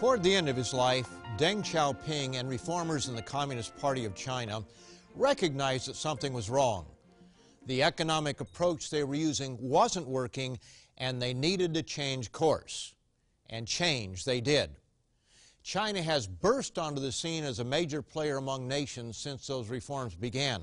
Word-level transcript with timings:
Toward 0.00 0.22
the 0.22 0.34
end 0.34 0.48
of 0.48 0.56
his 0.56 0.72
life, 0.72 1.10
Deng 1.36 1.62
Xiaoping 1.62 2.36
and 2.36 2.48
reformers 2.48 3.08
in 3.08 3.14
the 3.14 3.20
Communist 3.20 3.76
Party 3.76 4.06
of 4.06 4.14
China 4.14 4.64
recognized 5.14 5.88
that 5.88 5.94
something 5.94 6.32
was 6.32 6.48
wrong. 6.48 6.86
The 7.66 7.82
economic 7.82 8.40
approach 8.40 8.88
they 8.88 9.04
were 9.04 9.14
using 9.14 9.58
wasn't 9.60 10.08
working 10.08 10.58
and 10.96 11.20
they 11.20 11.34
needed 11.34 11.74
to 11.74 11.82
change 11.82 12.32
course. 12.32 12.94
And 13.50 13.68
change 13.68 14.24
they 14.24 14.40
did. 14.40 14.70
China 15.62 16.00
has 16.00 16.26
burst 16.26 16.78
onto 16.78 17.02
the 17.02 17.12
scene 17.12 17.44
as 17.44 17.58
a 17.58 17.64
major 17.64 18.00
player 18.00 18.38
among 18.38 18.66
nations 18.66 19.18
since 19.18 19.46
those 19.46 19.68
reforms 19.68 20.14
began. 20.14 20.62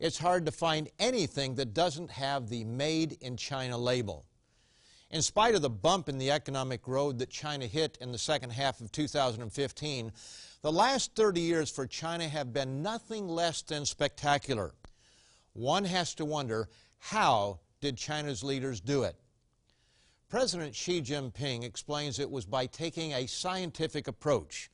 It's 0.00 0.16
hard 0.16 0.46
to 0.46 0.50
find 0.50 0.88
anything 0.98 1.56
that 1.56 1.74
doesn't 1.74 2.10
have 2.10 2.48
the 2.48 2.64
Made 2.64 3.18
in 3.20 3.36
China 3.36 3.76
label. 3.76 4.24
In 5.10 5.22
spite 5.22 5.54
of 5.54 5.62
the 5.62 5.70
bump 5.70 6.08
in 6.08 6.18
the 6.18 6.32
economic 6.32 6.88
road 6.88 7.18
that 7.20 7.30
China 7.30 7.66
hit 7.66 7.96
in 8.00 8.10
the 8.10 8.18
second 8.18 8.50
half 8.50 8.80
of 8.80 8.90
2015, 8.90 10.12
the 10.62 10.72
last 10.72 11.14
30 11.14 11.40
years 11.40 11.70
for 11.70 11.86
China 11.86 12.28
have 12.28 12.52
been 12.52 12.82
nothing 12.82 13.28
less 13.28 13.62
than 13.62 13.86
spectacular. 13.86 14.74
One 15.52 15.84
has 15.84 16.12
to 16.16 16.24
wonder, 16.24 16.68
how 16.98 17.60
did 17.80 17.96
China's 17.96 18.42
leaders 18.42 18.80
do 18.80 19.04
it? 19.04 19.16
President 20.28 20.74
Xi 20.74 21.00
Jinping 21.00 21.62
explains 21.62 22.18
it 22.18 22.28
was 22.28 22.44
by 22.44 22.66
taking 22.66 23.12
a 23.12 23.28
scientific 23.28 24.08
approach. 24.08 24.70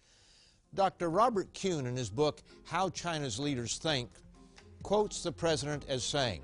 Dr. 0.75 1.11
Robert 1.11 1.53
Kuhn, 1.53 1.84
in 1.87 1.95
his 1.95 2.09
book, 2.09 2.42
How 2.64 2.89
China's 2.89 3.39
Leaders 3.39 3.77
Think, 3.77 4.09
quotes 4.83 5.23
the 5.23 5.30
president 5.30 5.84
as 5.89 6.03
saying, 6.03 6.42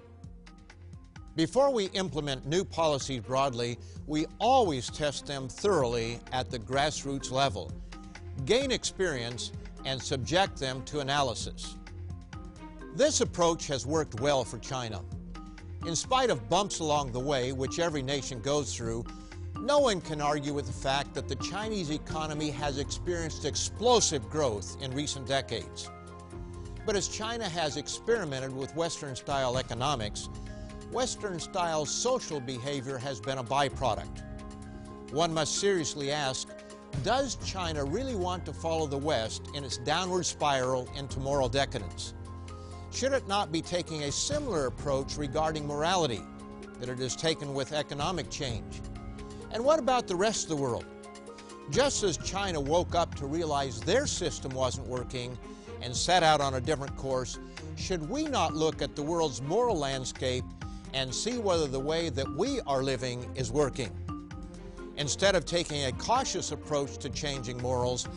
before 1.38 1.70
we 1.70 1.84
implement 1.90 2.44
new 2.46 2.64
policies 2.64 3.20
broadly, 3.20 3.78
we 4.08 4.26
always 4.40 4.90
test 4.90 5.24
them 5.24 5.48
thoroughly 5.48 6.18
at 6.32 6.50
the 6.50 6.58
grassroots 6.58 7.30
level, 7.30 7.70
gain 8.44 8.72
experience, 8.72 9.52
and 9.84 10.02
subject 10.02 10.58
them 10.58 10.82
to 10.82 10.98
analysis. 10.98 11.76
This 12.96 13.20
approach 13.20 13.68
has 13.68 13.86
worked 13.86 14.20
well 14.20 14.42
for 14.44 14.58
China. 14.58 15.00
In 15.86 15.94
spite 15.94 16.30
of 16.30 16.48
bumps 16.48 16.80
along 16.80 17.12
the 17.12 17.20
way, 17.20 17.52
which 17.52 17.78
every 17.78 18.02
nation 18.02 18.40
goes 18.40 18.74
through, 18.74 19.04
no 19.60 19.78
one 19.78 20.00
can 20.00 20.20
argue 20.20 20.52
with 20.52 20.66
the 20.66 20.72
fact 20.72 21.14
that 21.14 21.28
the 21.28 21.36
Chinese 21.36 21.90
economy 21.90 22.50
has 22.50 22.78
experienced 22.78 23.44
explosive 23.44 24.28
growth 24.28 24.76
in 24.82 24.90
recent 24.92 25.28
decades. 25.28 25.88
But 26.84 26.96
as 26.96 27.06
China 27.06 27.48
has 27.48 27.76
experimented 27.76 28.52
with 28.52 28.74
Western-style 28.74 29.56
economics, 29.56 30.28
Western-style 30.92 31.84
social 31.84 32.40
behavior 32.40 32.96
has 32.96 33.20
been 33.20 33.38
a 33.38 33.44
byproduct. 33.44 34.22
One 35.12 35.32
must 35.34 35.56
seriously 35.56 36.10
ask, 36.10 36.48
does 37.02 37.36
China 37.44 37.84
really 37.84 38.16
want 38.16 38.46
to 38.46 38.52
follow 38.52 38.86
the 38.86 38.96
West 38.96 39.48
in 39.54 39.64
its 39.64 39.76
downward 39.78 40.24
spiral 40.24 40.88
into 40.96 41.20
moral 41.20 41.48
decadence? 41.48 42.14
Should 42.90 43.12
it 43.12 43.28
not 43.28 43.52
be 43.52 43.60
taking 43.60 44.04
a 44.04 44.12
similar 44.12 44.66
approach 44.66 45.18
regarding 45.18 45.66
morality 45.66 46.22
that 46.80 46.88
it 46.88 46.98
has 46.98 47.14
taken 47.14 47.52
with 47.52 47.72
economic 47.72 48.30
change? 48.30 48.80
And 49.52 49.62
what 49.62 49.78
about 49.78 50.06
the 50.06 50.16
rest 50.16 50.44
of 50.44 50.48
the 50.48 50.62
world? 50.62 50.86
Just 51.70 52.02
as 52.02 52.16
China 52.16 52.60
woke 52.60 52.94
up 52.94 53.14
to 53.16 53.26
realize 53.26 53.80
their 53.80 54.06
system 54.06 54.52
wasn't 54.52 54.86
working 54.86 55.36
and 55.82 55.94
set 55.94 56.22
out 56.22 56.40
on 56.40 56.54
a 56.54 56.60
different 56.60 56.96
course, 56.96 57.38
should 57.76 58.08
we 58.08 58.24
not 58.24 58.54
look 58.54 58.80
at 58.80 58.96
the 58.96 59.02
world's 59.02 59.42
moral 59.42 59.76
landscape 59.76 60.44
and 60.94 61.14
see 61.14 61.38
whether 61.38 61.66
the 61.66 61.78
way 61.78 62.08
that 62.08 62.28
we 62.36 62.60
are 62.66 62.82
living 62.82 63.30
is 63.34 63.50
working. 63.50 63.90
Instead 64.96 65.34
of 65.34 65.44
taking 65.44 65.84
a 65.84 65.92
cautious 65.92 66.52
approach 66.52 66.98
to 66.98 67.08
changing 67.10 67.56
morals, 67.62 68.08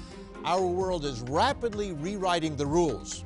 our 0.45 0.65
world 0.65 1.05
is 1.05 1.21
rapidly 1.21 1.91
rewriting 1.93 2.55
the 2.55 2.65
rules. 2.65 3.23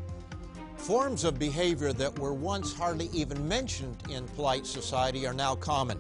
Forms 0.76 1.24
of 1.24 1.40
behavior 1.40 1.94
that 1.94 2.20
were 2.20 2.34
once 2.34 2.74
hardly 2.74 3.10
even 3.14 3.48
mentioned 3.48 3.98
in 4.10 4.28
polite 4.30 4.66
society 4.66 5.26
are 5.26 5.34
now 5.34 5.56
common. 5.56 6.00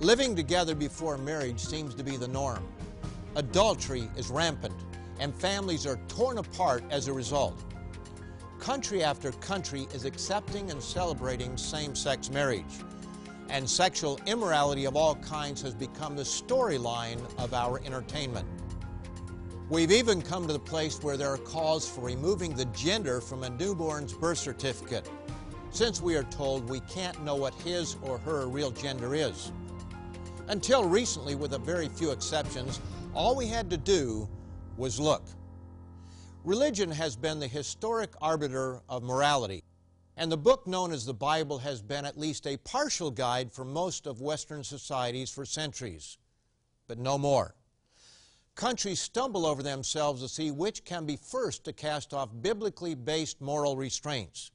Living 0.00 0.36
together 0.36 0.74
before 0.74 1.16
marriage 1.16 1.60
seems 1.60 1.94
to 1.94 2.04
be 2.04 2.16
the 2.16 2.28
norm. 2.28 2.62
Adultery 3.36 4.10
is 4.16 4.28
rampant, 4.28 4.74
and 5.20 5.34
families 5.34 5.86
are 5.86 5.98
torn 6.08 6.38
apart 6.38 6.84
as 6.90 7.08
a 7.08 7.12
result 7.12 7.56
country 8.62 9.02
after 9.02 9.32
country 9.32 9.88
is 9.92 10.04
accepting 10.04 10.70
and 10.70 10.80
celebrating 10.80 11.56
same-sex 11.56 12.30
marriage. 12.30 12.78
And 13.50 13.68
sexual 13.68 14.20
immorality 14.26 14.84
of 14.84 14.94
all 14.94 15.16
kinds 15.16 15.60
has 15.62 15.74
become 15.74 16.14
the 16.14 16.22
storyline 16.22 17.18
of 17.38 17.54
our 17.54 17.82
entertainment. 17.84 18.46
We've 19.68 19.90
even 19.90 20.22
come 20.22 20.46
to 20.46 20.52
the 20.52 20.60
place 20.60 21.02
where 21.02 21.16
there 21.16 21.30
are 21.30 21.38
calls 21.38 21.88
for 21.88 22.02
removing 22.02 22.54
the 22.54 22.66
gender 22.66 23.20
from 23.20 23.42
a 23.42 23.50
newborn's 23.50 24.12
birth 24.12 24.38
certificate, 24.38 25.10
since 25.72 26.00
we 26.00 26.14
are 26.14 26.22
told 26.22 26.70
we 26.70 26.80
can't 26.82 27.24
know 27.24 27.34
what 27.34 27.54
his 27.54 27.96
or 28.02 28.16
her 28.18 28.46
real 28.46 28.70
gender 28.70 29.12
is. 29.16 29.50
Until 30.46 30.88
recently, 30.88 31.34
with 31.34 31.54
a 31.54 31.58
very 31.58 31.88
few 31.88 32.12
exceptions, 32.12 32.80
all 33.12 33.34
we 33.34 33.48
had 33.48 33.68
to 33.70 33.76
do 33.76 34.28
was 34.76 35.00
look. 35.00 35.24
Religion 36.44 36.90
has 36.90 37.14
been 37.14 37.38
the 37.38 37.46
historic 37.46 38.10
arbiter 38.20 38.80
of 38.88 39.04
morality, 39.04 39.62
and 40.16 40.30
the 40.30 40.36
book 40.36 40.66
known 40.66 40.90
as 40.90 41.06
the 41.06 41.14
Bible 41.14 41.58
has 41.58 41.80
been 41.80 42.04
at 42.04 42.18
least 42.18 42.48
a 42.48 42.56
partial 42.56 43.12
guide 43.12 43.52
for 43.52 43.64
most 43.64 44.08
of 44.08 44.20
Western 44.20 44.64
societies 44.64 45.30
for 45.30 45.44
centuries, 45.44 46.18
but 46.88 46.98
no 46.98 47.16
more. 47.16 47.54
Countries 48.56 48.98
stumble 48.98 49.46
over 49.46 49.62
themselves 49.62 50.20
to 50.20 50.28
see 50.28 50.50
which 50.50 50.84
can 50.84 51.06
be 51.06 51.14
first 51.14 51.62
to 51.64 51.72
cast 51.72 52.12
off 52.12 52.28
biblically 52.40 52.96
based 52.96 53.40
moral 53.40 53.76
restraints. 53.76 54.50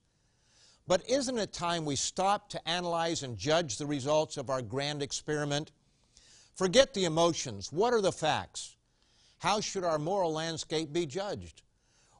But 0.87 1.09
isn't 1.09 1.37
it 1.37 1.53
time 1.53 1.85
we 1.85 1.95
stop 1.95 2.49
to 2.49 2.67
analyze 2.67 3.23
and 3.23 3.37
judge 3.37 3.77
the 3.77 3.85
results 3.85 4.35
of 4.35 4.49
our 4.49 4.61
grand 4.61 5.01
experiment? 5.01 5.71
Forget 6.53 6.93
the 6.93 7.05
emotions. 7.05 7.71
What 7.71 7.93
are 7.93 8.01
the 8.01 8.11
facts? 8.11 8.75
How 9.39 9.61
should 9.61 9.85
our 9.85 9.99
moral 9.99 10.33
landscape 10.33 10.91
be 10.91 11.05
judged? 11.05 11.61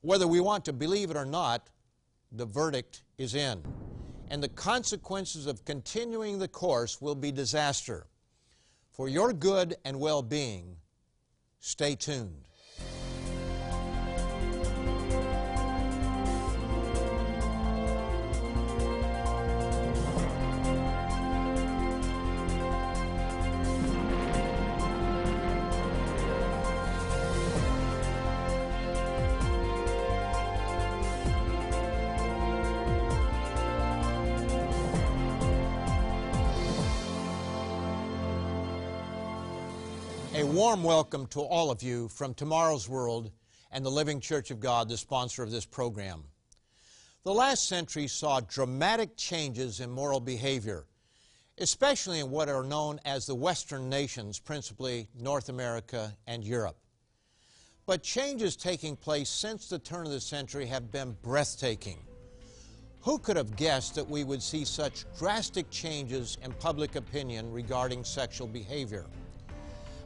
Whether 0.02 0.28
we 0.28 0.40
want 0.40 0.66
to 0.66 0.74
believe 0.74 1.12
it 1.12 1.18
or 1.18 1.26
not, 1.26 1.70
the 2.32 2.46
verdict 2.46 3.04
is 3.18 3.36
in. 3.36 3.64
And 4.30 4.44
the 4.44 4.50
consequences 4.50 5.48
of 5.48 5.64
continuing 5.66 6.40
the 6.40 6.48
course 6.48 7.02
will 7.02 7.16
be 7.16 7.32
disaster. 7.32 8.08
For 8.92 9.08
your 9.08 9.32
good 9.32 9.76
and 9.86 10.00
well-being, 10.00 10.78
stay 11.60 11.96
tuned. 11.96 12.47
Warm 40.68 40.84
welcome 40.84 41.26
to 41.26 41.40
all 41.40 41.72
of 41.72 41.82
you 41.82 42.10
from 42.10 42.34
Tomorrow's 42.34 42.90
World 42.90 43.32
and 43.72 43.86
the 43.86 43.90
Living 43.90 44.20
Church 44.20 44.52
of 44.52 44.60
God, 44.60 44.90
the 44.90 44.98
sponsor 44.98 45.42
of 45.42 45.50
this 45.50 45.64
program. 45.64 46.26
The 47.24 47.34
last 47.34 47.70
century 47.70 48.06
saw 48.08 48.42
dramatic 48.42 49.16
changes 49.16 49.80
in 49.80 49.90
moral 49.90 50.20
behavior, 50.20 50.84
especially 51.58 52.20
in 52.20 52.30
what 52.32 52.50
are 52.50 52.66
known 52.66 53.00
as 53.06 53.26
the 53.26 53.34
Western 53.34 53.88
nations, 53.88 54.40
principally 54.40 55.08
North 55.18 55.48
America 55.48 56.14
and 56.28 56.44
Europe. 56.44 56.76
But 57.86 58.04
changes 58.04 58.58
taking 58.58 58.98
place 58.98 59.30
since 59.30 59.70
the 59.70 59.80
turn 59.80 60.06
of 60.06 60.12
the 60.12 60.20
century 60.20 60.66
have 60.66 60.92
been 60.92 61.16
breathtaking. 61.22 62.00
Who 63.04 63.20
could 63.20 63.38
have 63.38 63.56
guessed 63.56 63.96
that 63.96 64.10
we 64.10 64.26
would 64.26 64.44
see 64.44 64.66
such 64.66 65.06
drastic 65.18 65.70
changes 65.70 66.38
in 66.44 66.52
public 66.52 66.98
opinion 66.98 67.54
regarding 67.54 68.04
sexual 68.04 68.48
behavior? 68.48 69.06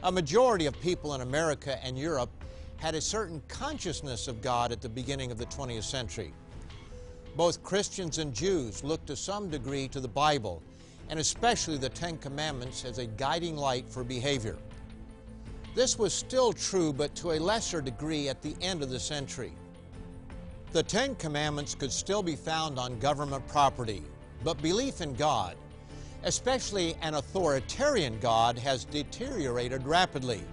A 0.04 0.12
majority 0.12 0.66
of 0.66 0.80
people 0.82 1.14
in 1.14 1.22
America 1.22 1.78
and 1.86 1.96
Europe 1.96 2.32
had 2.78 2.96
a 2.96 3.02
certain 3.02 3.40
consciousness 3.48 4.28
of 4.28 4.42
God 4.42 4.72
at 4.72 4.82
the 4.82 4.90
beginning 4.90 5.32
of 5.32 5.38
the 5.38 5.46
20th 5.46 5.84
century. 5.84 6.34
Both 7.36 7.62
Christians 7.62 8.18
and 8.18 8.34
Jews 8.34 8.84
looked 8.84 9.06
to 9.08 9.16
some 9.16 9.52
degree 9.52 9.88
to 9.90 10.00
the 10.00 10.08
Bible, 10.08 10.64
and 11.10 11.20
especially 11.20 11.78
the 11.78 11.90
Ten 11.90 12.18
Commandments 12.18 12.84
as 12.84 12.98
a 12.98 13.06
guiding 13.06 13.56
light 13.56 13.88
for 13.88 14.04
behavior. 14.04 14.58
This 15.76 16.00
was 16.00 16.16
still 16.16 16.52
true, 16.52 16.92
but 16.92 17.14
to 17.18 17.34
a 17.34 17.40
lesser 17.40 17.80
degree 17.80 18.28
at 18.28 18.42
the 18.42 18.56
end 18.60 18.82
of 18.82 18.90
the 18.90 19.00
century. 19.00 19.54
The 20.72 20.82
Ten 20.82 21.14
Commandments 21.14 21.76
could 21.76 21.92
still 21.92 22.24
be 22.24 22.36
found 22.36 22.80
on 22.80 22.98
government 22.98 23.48
property, 23.48 24.02
but 24.44 24.60
belief 24.64 25.00
in 25.00 25.14
God 25.14 25.58
especially 26.24 26.96
an 27.02 27.16
authoritarian 27.16 28.20
God, 28.20 28.58
has 28.60 28.86
deteriorated 28.86 29.86
rapidly. 29.86 30.44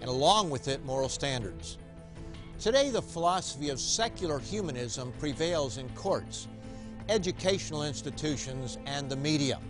and 0.00 0.08
along 0.10 0.50
with 0.50 0.66
it, 0.66 0.84
moral 0.84 1.08
standards. 1.08 1.78
Today, 2.58 2.90
the 2.90 3.00
philosophy 3.00 3.68
of 3.68 3.78
secular 3.78 4.40
humanism 4.40 5.12
prevails 5.20 5.78
in 5.78 5.88
courts, 5.90 6.48
educational 7.08 7.84
institutions, 7.84 8.78
and 8.86 9.08
the 9.08 9.14
media. 9.14 9.60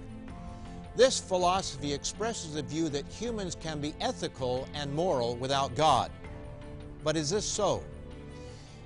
This 0.97 1.21
philosophy 1.21 1.93
expresses 1.93 2.55
the 2.55 2.63
view 2.63 2.89
that 2.91 3.07
humans 3.09 3.55
can 3.55 3.79
be 3.79 3.95
ethical 4.01 4.67
and 4.75 4.93
moral 4.93 5.37
without 5.37 5.75
God. 5.75 6.11
But 7.05 7.17
is 7.17 7.29
this 7.29 7.45
so? 7.45 7.83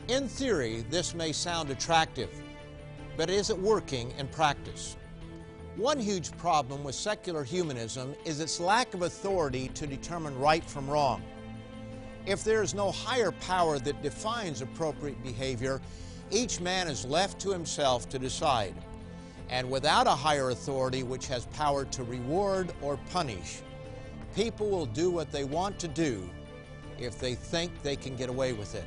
In 0.09 0.29
theory, 0.29 0.85
this 0.91 1.15
may 1.15 1.33
sound 1.33 1.71
attractive, 1.71 2.31
but 3.17 3.31
is 3.31 3.51
it 3.51 3.59
working 3.59 4.13
in 4.19 4.29
practice? 4.29 4.97
One 5.77 5.99
huge 5.99 6.35
problem 6.39 6.83
with 6.83 6.95
secular 6.95 7.45
humanism 7.45 8.15
is 8.25 8.41
its 8.41 8.61
lack 8.61 8.95
of 8.95 9.03
authority 9.03 9.69
to 9.75 9.87
determine 9.87 10.39
right 10.39 10.65
from 10.65 10.89
wrong. 10.89 11.23
If 12.25 12.43
there 12.43 12.63
is 12.63 12.73
no 12.73 12.91
higher 12.91 13.31
power 13.31 13.79
that 13.81 14.03
defines 14.03 14.63
appropriate 14.63 15.23
behavior, 15.23 15.83
each 16.31 16.61
man 16.61 16.89
is 16.89 17.05
left 17.05 17.39
to 17.43 17.51
himself 17.51 18.09
to 18.09 18.19
decide. 18.19 18.75
And 19.51 19.71
without 19.71 20.07
a 20.07 20.13
higher 20.13 20.49
authority 20.49 21.03
which 21.03 21.27
has 21.27 21.45
power 21.49 21.85
to 21.85 22.05
reward 22.05 22.73
or 22.81 22.99
punish, 23.11 23.61
people 24.35 24.71
will 24.71 24.87
do 24.87 25.11
what 25.11 25.31
they 25.31 25.45
want 25.45 25.79
to 25.81 25.89
do 25.89 26.27
if 26.99 27.21
they 27.21 27.35
think 27.35 27.83
they 27.83 27.97
can 27.97 28.17
get 28.17 28.31
away 28.31 28.55
with 28.55 28.75
it. 28.75 28.87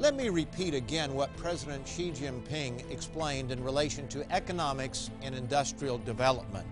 Let 0.00 0.16
me 0.16 0.30
repeat 0.30 0.72
again 0.72 1.12
what 1.12 1.36
President 1.36 1.86
Xi 1.86 2.10
Jinping 2.10 2.90
explained 2.90 3.52
in 3.52 3.62
relation 3.62 4.08
to 4.08 4.32
economics 4.32 5.10
and 5.20 5.34
industrial 5.34 5.98
development. 5.98 6.66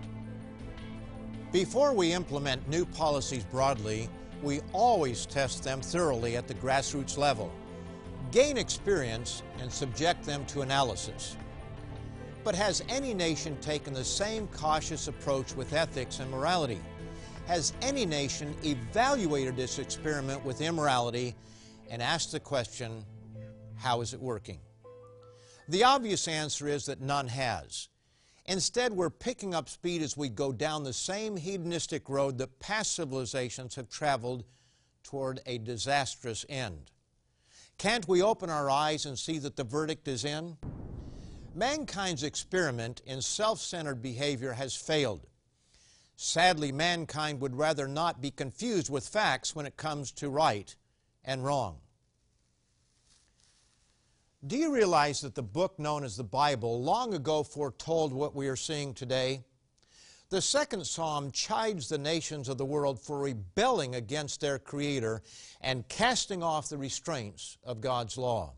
Before 1.51 1.93
we 1.93 2.11
implement 2.11 2.67
new 2.67 2.87
policies 2.87 3.43
broadly, 3.43 4.09
we 4.41 4.61
always 4.73 5.27
test 5.27 5.61
them 5.61 5.79
thoroughly 5.79 6.37
at 6.37 6.47
the 6.47 6.55
grassroots 6.55 7.19
level, 7.19 7.51
gain 8.31 8.57
experience, 8.57 9.43
and 9.59 9.71
subject 9.71 10.25
them 10.25 10.43
to 10.47 10.61
analysis. 10.61 11.37
But 12.43 12.55
has 12.55 12.83
any 12.89 13.13
nation 13.13 13.59
taken 13.61 13.93
the 13.93 14.03
same 14.03 14.47
cautious 14.47 15.07
approach 15.07 15.55
with 15.55 15.73
ethics 15.73 16.19
and 16.19 16.31
morality? 16.31 16.81
Has 17.45 17.73
any 17.83 18.07
nation 18.07 18.55
evaluated 18.63 19.55
this 19.55 19.77
experiment 19.77 20.43
with 20.43 20.61
immorality 20.61 21.35
and 21.91 22.01
asked 22.01 22.31
the 22.31 22.39
question, 22.39 23.05
how 23.79 24.01
is 24.01 24.13
it 24.13 24.21
working? 24.21 24.59
The 25.67 25.83
obvious 25.83 26.27
answer 26.27 26.67
is 26.67 26.85
that 26.85 27.01
none 27.01 27.27
has. 27.27 27.89
Instead, 28.45 28.93
we're 28.93 29.11
picking 29.11 29.53
up 29.53 29.69
speed 29.69 30.01
as 30.01 30.17
we 30.17 30.27
go 30.27 30.51
down 30.51 30.83
the 30.83 30.93
same 30.93 31.37
hedonistic 31.37 32.09
road 32.09 32.39
that 32.39 32.59
past 32.59 32.95
civilizations 32.95 33.75
have 33.75 33.89
traveled 33.89 34.43
toward 35.03 35.39
a 35.45 35.59
disastrous 35.59 36.45
end. 36.49 36.91
Can't 37.77 38.07
we 38.07 38.21
open 38.21 38.49
our 38.49 38.69
eyes 38.69 39.05
and 39.05 39.17
see 39.17 39.37
that 39.39 39.55
the 39.55 39.63
verdict 39.63 40.07
is 40.07 40.25
in? 40.25 40.57
Mankind's 41.55 42.23
experiment 42.23 43.01
in 43.05 43.21
self 43.21 43.59
centered 43.59 44.01
behavior 44.01 44.53
has 44.53 44.75
failed. 44.75 45.27
Sadly, 46.15 46.71
mankind 46.71 47.39
would 47.41 47.55
rather 47.55 47.87
not 47.87 48.19
be 48.19 48.31
confused 48.31 48.89
with 48.89 49.07
facts 49.07 49.55
when 49.55 49.65
it 49.65 49.77
comes 49.77 50.11
to 50.13 50.29
right 50.29 50.75
and 51.23 51.45
wrong. 51.45 51.77
Do 54.47 54.55
you 54.55 54.73
realize 54.73 55.19
that 55.21 55.35
the 55.35 55.43
book 55.43 55.77
known 55.79 56.05
as 56.05 56.15
the 56.15 56.23
Bible 56.23 56.81
long 56.81 57.13
ago 57.13 57.43
foretold 57.43 58.13
what 58.13 58.33
we 58.33 58.47
are 58.47 58.55
seeing 58.55 58.93
today? 58.93 59.43
The 60.29 60.41
second 60.41 60.87
psalm 60.87 61.31
chides 61.31 61.89
the 61.89 61.97
nations 61.97 62.47
of 62.47 62.57
the 62.57 62.65
world 62.65 63.01
for 63.01 63.19
rebelling 63.19 63.95
against 63.95 64.39
their 64.39 64.57
Creator 64.57 65.23
and 65.59 65.87
casting 65.89 66.41
off 66.41 66.69
the 66.69 66.77
restraints 66.77 67.57
of 67.65 67.81
God's 67.81 68.17
law. 68.17 68.53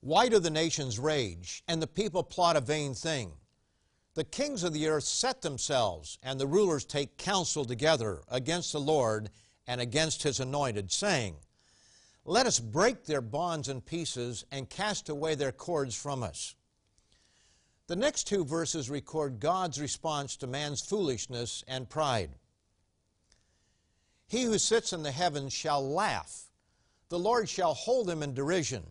Why 0.00 0.30
do 0.30 0.38
the 0.38 0.48
nations 0.48 0.98
rage 0.98 1.62
and 1.68 1.82
the 1.82 1.86
people 1.86 2.22
plot 2.22 2.56
a 2.56 2.62
vain 2.62 2.94
thing? 2.94 3.32
The 4.14 4.24
kings 4.24 4.64
of 4.64 4.72
the 4.72 4.88
earth 4.88 5.04
set 5.04 5.42
themselves, 5.42 6.18
and 6.22 6.40
the 6.40 6.46
rulers 6.46 6.86
take 6.86 7.18
counsel 7.18 7.66
together 7.66 8.22
against 8.28 8.72
the 8.72 8.80
Lord 8.80 9.28
and 9.66 9.78
against 9.78 10.22
His 10.22 10.40
anointed, 10.40 10.90
saying, 10.90 11.36
let 12.28 12.46
us 12.46 12.60
break 12.60 13.04
their 13.04 13.22
bonds 13.22 13.68
in 13.68 13.80
pieces 13.80 14.44
and 14.52 14.68
cast 14.68 15.08
away 15.08 15.34
their 15.34 15.52
cords 15.52 15.94
from 15.94 16.22
us. 16.22 16.54
The 17.86 17.96
next 17.96 18.24
two 18.24 18.44
verses 18.44 18.90
record 18.90 19.40
God's 19.40 19.80
response 19.80 20.36
to 20.36 20.46
man's 20.46 20.82
foolishness 20.82 21.64
and 21.66 21.88
pride. 21.88 22.30
He 24.26 24.42
who 24.42 24.58
sits 24.58 24.92
in 24.92 25.02
the 25.02 25.10
heavens 25.10 25.54
shall 25.54 25.82
laugh. 25.82 26.50
The 27.08 27.18
Lord 27.18 27.48
shall 27.48 27.72
hold 27.72 28.06
them 28.06 28.22
in 28.22 28.34
derision. 28.34 28.84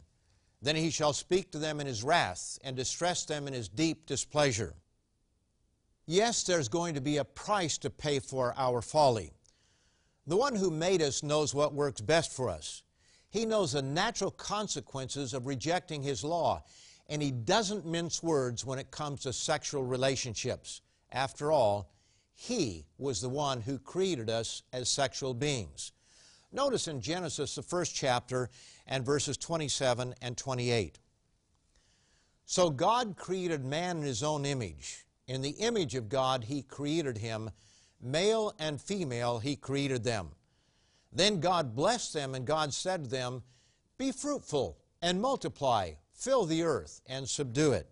Then 0.63 0.75
he 0.75 0.89
shall 0.89 1.13
speak 1.13 1.51
to 1.51 1.59
them 1.59 1.79
in 1.79 1.85
his 1.85 2.03
wrath 2.03 2.57
and 2.63 2.75
distress 2.75 3.23
them 3.25 3.47
in 3.47 3.53
his 3.53 3.69
deep 3.69 4.07
displeasure. 4.07 4.73
Yes, 6.07 6.41
there's 6.41 6.69
going 6.69 6.95
to 6.95 7.01
be 7.01 7.17
a 7.17 7.23
price 7.23 7.77
to 7.79 7.91
pay 7.91 8.17
for 8.17 8.55
our 8.57 8.81
folly. 8.81 9.31
The 10.25 10.37
one 10.37 10.55
who 10.55 10.71
made 10.71 11.03
us 11.03 11.21
knows 11.21 11.53
what 11.53 11.75
works 11.75 12.01
best 12.01 12.31
for 12.31 12.49
us. 12.49 12.81
He 13.29 13.45
knows 13.45 13.73
the 13.73 13.81
natural 13.81 14.31
consequences 14.31 15.33
of 15.33 15.47
rejecting 15.47 16.01
His 16.01 16.23
law, 16.23 16.63
and 17.07 17.21
He 17.21 17.31
doesn't 17.31 17.85
mince 17.85 18.23
words 18.23 18.65
when 18.65 18.79
it 18.79 18.91
comes 18.91 19.21
to 19.21 19.33
sexual 19.33 19.83
relationships. 19.83 20.81
After 21.11 21.51
all, 21.51 21.91
He 22.33 22.85
was 22.97 23.21
the 23.21 23.29
one 23.29 23.61
who 23.61 23.79
created 23.79 24.29
us 24.29 24.63
as 24.71 24.89
sexual 24.89 25.33
beings. 25.33 25.91
Notice 26.51 26.87
in 26.87 27.01
Genesis, 27.01 27.55
the 27.55 27.61
first 27.61 27.93
chapter, 27.93 28.49
and 28.87 29.05
verses 29.05 29.37
27 29.37 30.15
and 30.21 30.37
28. 30.37 30.99
So 32.45 32.69
God 32.69 33.17
created 33.17 33.65
man 33.65 33.97
in 33.97 34.03
His 34.03 34.23
own 34.23 34.45
image. 34.45 35.05
In 35.27 35.41
the 35.41 35.49
image 35.49 35.95
of 35.95 36.07
God, 36.07 36.45
He 36.45 36.61
created 36.61 37.17
him. 37.17 37.51
Male 38.01 38.53
and 38.57 38.79
female, 38.79 39.39
He 39.39 39.57
created 39.57 40.05
them. 40.05 40.29
Then 41.17 41.39
God 41.39 41.75
blessed 41.75 42.13
them, 42.13 42.35
and 42.35 42.45
God 42.45 42.71
said 42.71 43.05
to 43.05 43.09
them, 43.09 43.41
Be 43.97 44.11
fruitful 44.11 44.77
and 45.01 45.19
multiply, 45.19 45.93
fill 46.13 46.45
the 46.45 46.61
earth 46.61 47.01
and 47.07 47.27
subdue 47.27 47.71
it. 47.71 47.87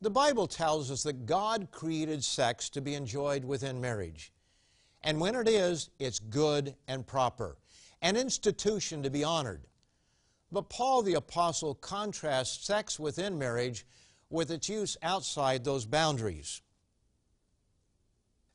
The 0.00 0.10
Bible 0.10 0.48
tells 0.48 0.90
us 0.90 1.04
that 1.04 1.26
God 1.26 1.68
created 1.70 2.24
sex 2.24 2.68
to 2.70 2.80
be 2.80 2.94
enjoyed 2.94 3.44
within 3.44 3.80
marriage. 3.80 4.32
And 5.04 5.20
when 5.20 5.36
it 5.36 5.48
is, 5.48 5.90
it's 6.00 6.18
good 6.18 6.74
and 6.88 7.06
proper, 7.06 7.56
an 8.02 8.16
institution 8.16 9.04
to 9.04 9.10
be 9.10 9.22
honored. 9.22 9.62
But 10.50 10.68
Paul 10.68 11.02
the 11.02 11.14
Apostle 11.14 11.76
contrasts 11.76 12.66
sex 12.66 12.98
within 12.98 13.38
marriage 13.38 13.86
with 14.28 14.50
its 14.50 14.68
use 14.68 14.96
outside 15.04 15.62
those 15.62 15.86
boundaries. 15.86 16.62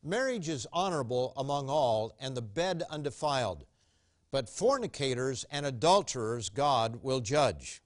Marriage 0.03 0.49
is 0.49 0.65
honorable 0.73 1.31
among 1.37 1.69
all, 1.69 2.15
and 2.19 2.35
the 2.35 2.41
bed 2.41 2.83
undefiled. 2.89 3.65
But 4.31 4.49
fornicators 4.49 5.45
and 5.51 5.65
adulterers 5.65 6.49
God 6.49 7.03
will 7.03 7.19
judge. 7.19 7.83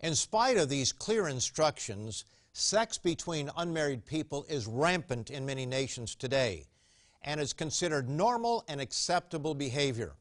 In 0.00 0.14
spite 0.14 0.56
of 0.56 0.68
these 0.68 0.92
clear 0.92 1.26
instructions, 1.26 2.24
sex 2.52 2.96
between 2.96 3.50
unmarried 3.56 4.06
people 4.06 4.44
is 4.48 4.66
rampant 4.66 5.30
in 5.30 5.44
many 5.44 5.66
nations 5.66 6.14
today 6.14 6.66
and 7.22 7.40
is 7.40 7.52
considered 7.52 8.08
normal 8.08 8.64
and 8.68 8.80
acceptable 8.80 9.54
behavior. 9.54 10.14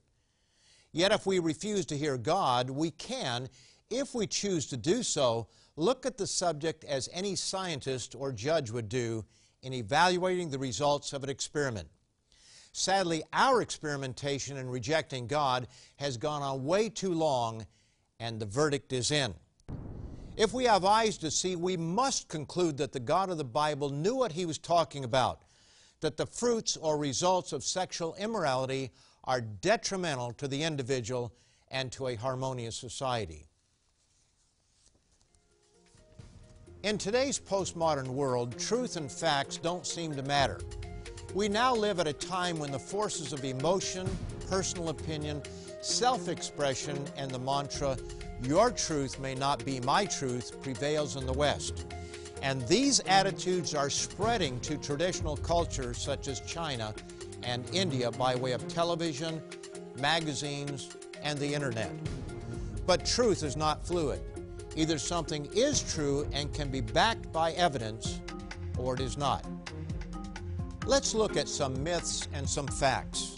Yet, 0.92 1.12
if 1.12 1.26
we 1.26 1.40
refuse 1.40 1.86
to 1.88 1.98
hear 1.98 2.18
God, 2.18 2.70
we 2.70 2.90
can, 2.90 3.50
if 3.90 4.16
we 4.16 4.26
choose 4.26 4.66
to 4.68 4.78
do 4.78 5.04
so, 5.04 5.48
look 5.76 6.06
at 6.06 6.18
the 6.18 6.26
subject 6.26 6.84
as 6.86 7.10
any 7.14 7.36
scientist 7.36 8.16
or 8.16 8.32
judge 8.32 8.72
would 8.72 8.90
do 8.90 9.24
in 9.66 9.74
evaluating 9.74 10.52
the 10.52 10.60
results 10.60 11.12
of 11.12 11.24
an 11.24 11.30
experiment. 11.30 11.90
Sadly, 12.72 13.24
our 13.34 13.64
experimentation 13.64 14.58
in 14.58 14.70
rejecting 14.70 15.26
God 15.26 15.68
has 15.96 16.18
gone 16.18 16.44
on 16.44 16.66
way 16.66 16.88
too 16.88 17.14
long, 17.14 17.66
and 18.20 18.40
the 18.40 18.46
verdict 18.46 18.94
is 18.94 19.10
in. 19.10 19.34
If 20.38 20.54
we 20.54 20.66
have 20.66 20.86
eyes 20.86 21.18
to 21.18 21.32
see, 21.32 21.56
we 21.56 21.78
must 21.78 22.28
conclude 22.28 22.78
that 22.78 22.92
the 22.92 23.00
God 23.00 23.32
of 23.32 23.40
the 23.40 23.44
Bible 23.44 23.90
knew 23.90 24.14
what 24.14 24.34
he 24.34 24.46
was 24.46 24.60
talking 24.60 25.04
about, 25.04 25.42
that 26.02 26.16
the 26.16 26.28
fruits 26.28 26.78
or 26.78 27.00
results 27.00 27.52
of 27.52 27.64
sexual 27.64 28.14
immorality 28.20 28.92
are 29.24 29.42
detrimental 29.42 30.32
to 30.34 30.48
the 30.48 30.62
individual 30.62 31.34
and 31.72 31.92
to 31.94 32.08
a 32.08 32.16
harmonious 32.16 32.76
society. 32.76 33.48
In 36.86 37.00
today's 37.00 37.40
postmodern 37.40 38.10
world, 38.10 38.60
truth 38.60 38.96
and 38.96 39.12
facts 39.12 39.58
don't 39.58 39.88
seem 39.88 40.14
to 40.16 40.22
matter. 40.22 40.60
We 41.34 41.50
now 41.50 41.74
live 41.74 42.00
at 42.00 42.06
a 42.06 42.14
time 42.14 42.60
when 42.60 42.72
the 42.72 42.78
forces 42.78 43.34
of 43.34 43.44
emotion, 43.44 44.08
personal 44.52 44.90
opinion, 44.90 45.42
self 45.82 46.30
expression, 46.30 47.04
and 47.18 47.32
the 47.32 47.40
mantra, 47.40 47.98
your 48.44 48.70
truth 48.70 49.20
may 49.20 49.34
not 49.34 49.66
be 49.66 49.80
my 49.80 50.06
truth, 50.06 50.62
prevails 50.62 51.16
in 51.16 51.26
the 51.26 51.34
West. 51.34 51.88
And 52.44 52.62
these 52.68 53.00
attitudes 53.08 53.74
are 53.74 53.90
spreading 53.90 54.60
to 54.60 54.78
traditional 54.78 55.38
cultures 55.38 55.98
such 55.98 56.28
as 56.28 56.40
China 56.42 56.94
and 57.42 57.68
India 57.74 58.12
by 58.12 58.36
way 58.36 58.52
of 58.52 58.68
television, 58.68 59.42
magazines, 59.98 60.96
and 61.24 61.40
the 61.40 61.52
internet. 61.52 61.90
But 62.86 63.08
truth 63.08 63.42
is 63.42 63.58
not 63.58 63.84
fluid. 63.84 64.22
Either 64.76 65.00
something 65.00 65.48
is 65.54 65.82
true 65.94 66.28
and 66.34 66.54
can 66.54 66.70
be 66.70 66.82
backed 66.82 67.32
by 67.32 67.54
evidence, 67.54 68.20
or 68.78 68.94
it 68.94 69.00
is 69.00 69.18
not. 69.18 69.46
Let's 70.86 71.16
look 71.16 71.38
at 71.38 71.48
some 71.48 71.82
myths 71.84 72.28
and 72.34 72.48
some 72.48 72.68
facts. 72.68 73.36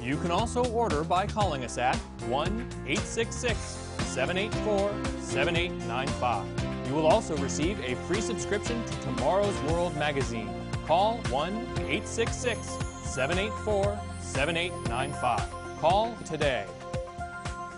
You 0.03 0.17
can 0.19 0.31
also 0.31 0.65
order 0.67 1.03
by 1.03 1.27
calling 1.27 1.65
us 1.65 1.79
at 1.79 1.97
1 2.29 2.49
866 2.87 3.59
784 3.59 4.91
7895. 5.21 6.89
You 6.89 6.95
will 6.95 7.07
also 7.07 7.37
receive 7.39 7.79
a 7.81 7.95
free 8.07 8.21
subscription 8.21 8.85
to 8.85 9.01
Tomorrow's 9.01 9.59
World 9.63 9.97
magazine. 9.97 10.51
Call 10.87 11.19
1 11.31 11.55
866 11.55 12.67
784 13.05 13.99
7895. 14.21 15.81
Call 15.81 16.17
today. 16.25 16.65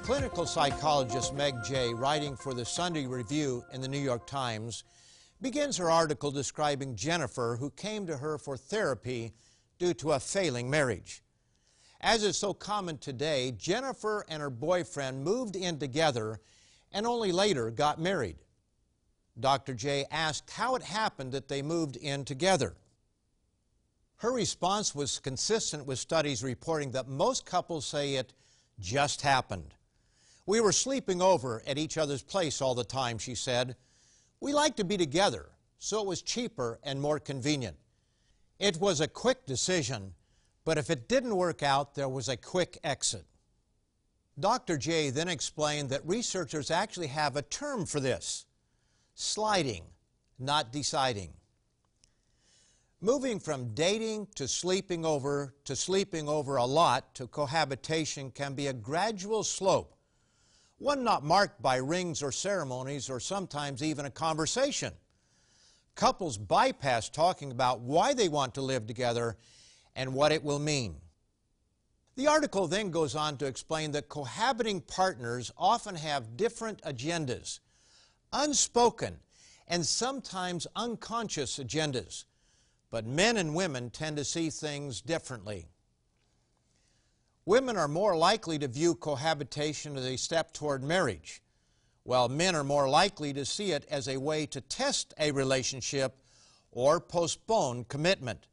Clinical 0.02 0.46
psychologist 0.46 1.34
Meg 1.34 1.54
Jay, 1.64 1.94
writing 1.94 2.34
for 2.34 2.54
the 2.54 2.64
Sunday 2.64 3.06
Review 3.06 3.64
in 3.72 3.80
the 3.80 3.88
New 3.88 3.98
York 3.98 4.26
Times, 4.26 4.84
begins 5.40 5.76
her 5.76 5.90
article 5.90 6.30
describing 6.30 6.96
Jennifer, 6.96 7.56
who 7.58 7.70
came 7.70 8.06
to 8.06 8.18
her 8.18 8.38
for 8.38 8.56
therapy 8.56 9.32
due 9.78 9.94
to 9.94 10.12
a 10.12 10.20
failing 10.20 10.68
marriage. 10.68 11.22
As 12.00 12.22
is 12.22 12.36
so 12.36 12.54
common 12.54 12.98
today, 12.98 13.52
Jennifer 13.52 14.24
and 14.28 14.42
her 14.42 14.50
boyfriend 14.50 15.22
moved 15.22 15.56
in 15.56 15.78
together 15.78 16.40
and 16.92 17.06
only 17.06 17.32
later 17.32 17.70
got 17.70 18.00
married. 18.00 18.36
Dr. 19.38 19.74
Jay 19.74 20.06
asked 20.10 20.50
how 20.50 20.74
it 20.74 20.82
happened 20.82 21.32
that 21.32 21.48
they 21.48 21.62
moved 21.62 21.96
in 21.96 22.24
together. 22.24 22.76
Her 24.16 24.32
response 24.32 24.94
was 24.94 25.18
consistent 25.18 25.86
with 25.86 25.98
studies 25.98 26.42
reporting 26.42 26.90
that 26.90 27.08
most 27.08 27.46
couples 27.46 27.86
say 27.86 28.14
it 28.16 28.34
just 28.78 29.22
happened. 29.22 29.74
We 30.44 30.60
were 30.60 30.72
sleeping 30.72 31.22
over 31.22 31.62
at 31.66 31.78
each 31.78 31.96
other's 31.96 32.22
place 32.22 32.60
all 32.60 32.74
the 32.74 32.84
time, 32.84 33.18
she 33.18 33.34
said. 33.34 33.76
We 34.40 34.52
like 34.54 34.76
to 34.76 34.84
be 34.84 34.96
together, 34.96 35.50
so 35.78 36.00
it 36.00 36.06
was 36.06 36.22
cheaper 36.22 36.80
and 36.82 37.00
more 37.00 37.20
convenient. 37.20 37.76
It 38.58 38.78
was 38.80 39.00
a 39.00 39.08
quick 39.08 39.46
decision, 39.46 40.14
but 40.64 40.78
if 40.78 40.90
it 40.90 41.08
didn't 41.08 41.36
work 41.36 41.62
out, 41.62 41.94
there 41.94 42.08
was 42.08 42.28
a 42.28 42.36
quick 42.36 42.78
exit. 42.82 43.24
Dr. 44.38 44.78
Jay 44.78 45.10
then 45.10 45.28
explained 45.28 45.90
that 45.90 46.06
researchers 46.06 46.70
actually 46.70 47.08
have 47.08 47.36
a 47.36 47.42
term 47.42 47.84
for 47.84 48.00
this 48.00 48.46
sliding, 49.14 49.82
not 50.38 50.72
deciding. 50.72 51.34
Moving 53.02 53.40
from 53.40 53.74
dating 53.74 54.28
to 54.34 54.48
sleeping 54.48 55.04
over 55.04 55.54
to 55.64 55.76
sleeping 55.76 56.28
over 56.28 56.56
a 56.56 56.64
lot 56.64 57.14
to 57.14 57.26
cohabitation 57.26 58.30
can 58.30 58.54
be 58.54 58.66
a 58.66 58.72
gradual 58.72 59.42
slope, 59.42 59.94
one 60.80 61.04
not 61.04 61.22
marked 61.22 61.60
by 61.60 61.76
rings 61.76 62.22
or 62.22 62.32
ceremonies 62.32 63.10
or 63.10 63.20
sometimes 63.20 63.82
even 63.82 64.06
a 64.06 64.10
conversation. 64.10 64.94
Couples 65.94 66.38
bypass 66.38 67.10
talking 67.10 67.52
about 67.52 67.80
why 67.80 68.14
they 68.14 68.30
want 68.30 68.54
to 68.54 68.62
live 68.62 68.86
together 68.86 69.36
and 69.94 70.14
what 70.14 70.32
it 70.32 70.42
will 70.42 70.58
mean. 70.58 70.96
The 72.16 72.28
article 72.28 72.66
then 72.66 72.90
goes 72.90 73.14
on 73.14 73.36
to 73.38 73.46
explain 73.46 73.90
that 73.92 74.08
cohabiting 74.08 74.80
partners 74.80 75.52
often 75.58 75.94
have 75.96 76.38
different 76.38 76.80
agendas, 76.82 77.60
unspoken 78.32 79.18
and 79.68 79.84
sometimes 79.84 80.66
unconscious 80.74 81.58
agendas, 81.58 82.24
but 82.90 83.06
men 83.06 83.36
and 83.36 83.54
women 83.54 83.90
tend 83.90 84.16
to 84.16 84.24
see 84.24 84.48
things 84.48 85.02
differently. 85.02 85.66
Women 87.46 87.76
are 87.76 87.88
more 87.88 88.16
likely 88.16 88.58
to 88.58 88.68
view 88.68 88.94
cohabitation 88.94 89.96
as 89.96 90.04
a 90.04 90.16
step 90.16 90.52
toward 90.52 90.82
marriage, 90.82 91.42
while 92.02 92.28
men 92.28 92.54
are 92.54 92.64
more 92.64 92.88
likely 92.88 93.32
to 93.32 93.44
see 93.44 93.72
it 93.72 93.86
as 93.90 94.08
a 94.08 94.18
way 94.18 94.46
to 94.46 94.60
test 94.60 95.14
a 95.18 95.32
relationship 95.32 96.16
or 96.70 97.00
postpone 97.00 97.84
commitment 97.84 98.46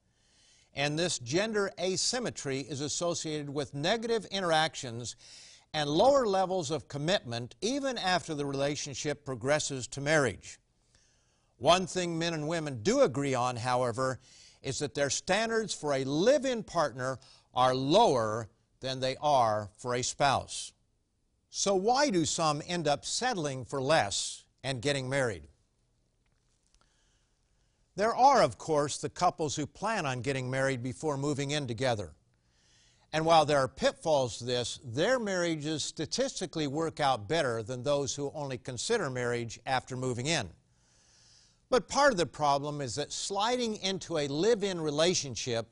and 0.77 0.97
this 0.97 1.17
gender 1.17 1.71
asymmetry 1.79 2.59
is 2.59 2.81
associated 2.81 3.49
with 3.49 3.73
negative 3.73 4.25
interactions 4.25 5.15
and 5.73 5.89
lower 5.89 6.27
levels 6.27 6.69
of 6.69 6.87
commitment 6.87 7.55
even 7.61 7.97
after 7.97 8.35
the 8.35 8.45
relationship 8.45 9.25
progresses 9.25 9.87
to 9.87 10.01
marriage. 10.01 10.59
One 11.57 11.87
thing 11.87 12.19
men 12.19 12.35
and 12.35 12.47
women 12.47 12.83
do 12.83 13.01
agree 13.01 13.33
on, 13.33 13.55
however, 13.55 14.19
is 14.61 14.77
that 14.77 14.93
their 14.93 15.09
standards 15.09 15.73
for 15.73 15.93
a 15.93 16.03
live 16.03 16.45
in 16.45 16.61
partner 16.61 17.17
are 17.55 17.73
lower 17.73 18.47
than 18.79 18.99
they 18.99 19.15
are 19.21 19.69
for 19.77 19.95
a 19.95 20.03
spouse. 20.03 20.71
So, 21.49 21.75
why 21.75 22.09
do 22.09 22.25
some 22.25 22.61
end 22.67 22.87
up 22.87 23.05
settling 23.05 23.65
for 23.65 23.81
less 23.81 24.43
and 24.63 24.81
getting 24.81 25.09
married? 25.09 25.43
There 27.95 28.15
are, 28.15 28.43
of 28.43 28.59
course, 28.59 28.97
the 28.97 29.09
couples 29.09 29.55
who 29.55 29.65
plan 29.65 30.05
on 30.05 30.21
getting 30.21 30.51
married 30.51 30.83
before 30.83 31.17
moving 31.17 31.51
in 31.51 31.65
together. 31.65 32.11
And 33.11 33.25
while 33.25 33.45
there 33.45 33.57
are 33.57 33.67
pitfalls 33.67 34.37
to 34.37 34.43
this, 34.43 34.79
their 34.83 35.17
marriages 35.17 35.83
statistically 35.83 36.67
work 36.67 36.99
out 36.99 37.27
better 37.27 37.63
than 37.63 37.81
those 37.81 38.13
who 38.13 38.31
only 38.35 38.57
consider 38.59 39.09
marriage 39.09 39.59
after 39.65 39.95
moving 39.95 40.27
in. 40.27 40.49
But 41.69 41.87
part 41.87 42.11
of 42.11 42.17
the 42.17 42.25
problem 42.25 42.81
is 42.81 42.95
that 42.95 43.11
sliding 43.11 43.77
into 43.77 44.19
a 44.19 44.27
live 44.27 44.63
in 44.63 44.79
relationship 44.79 45.67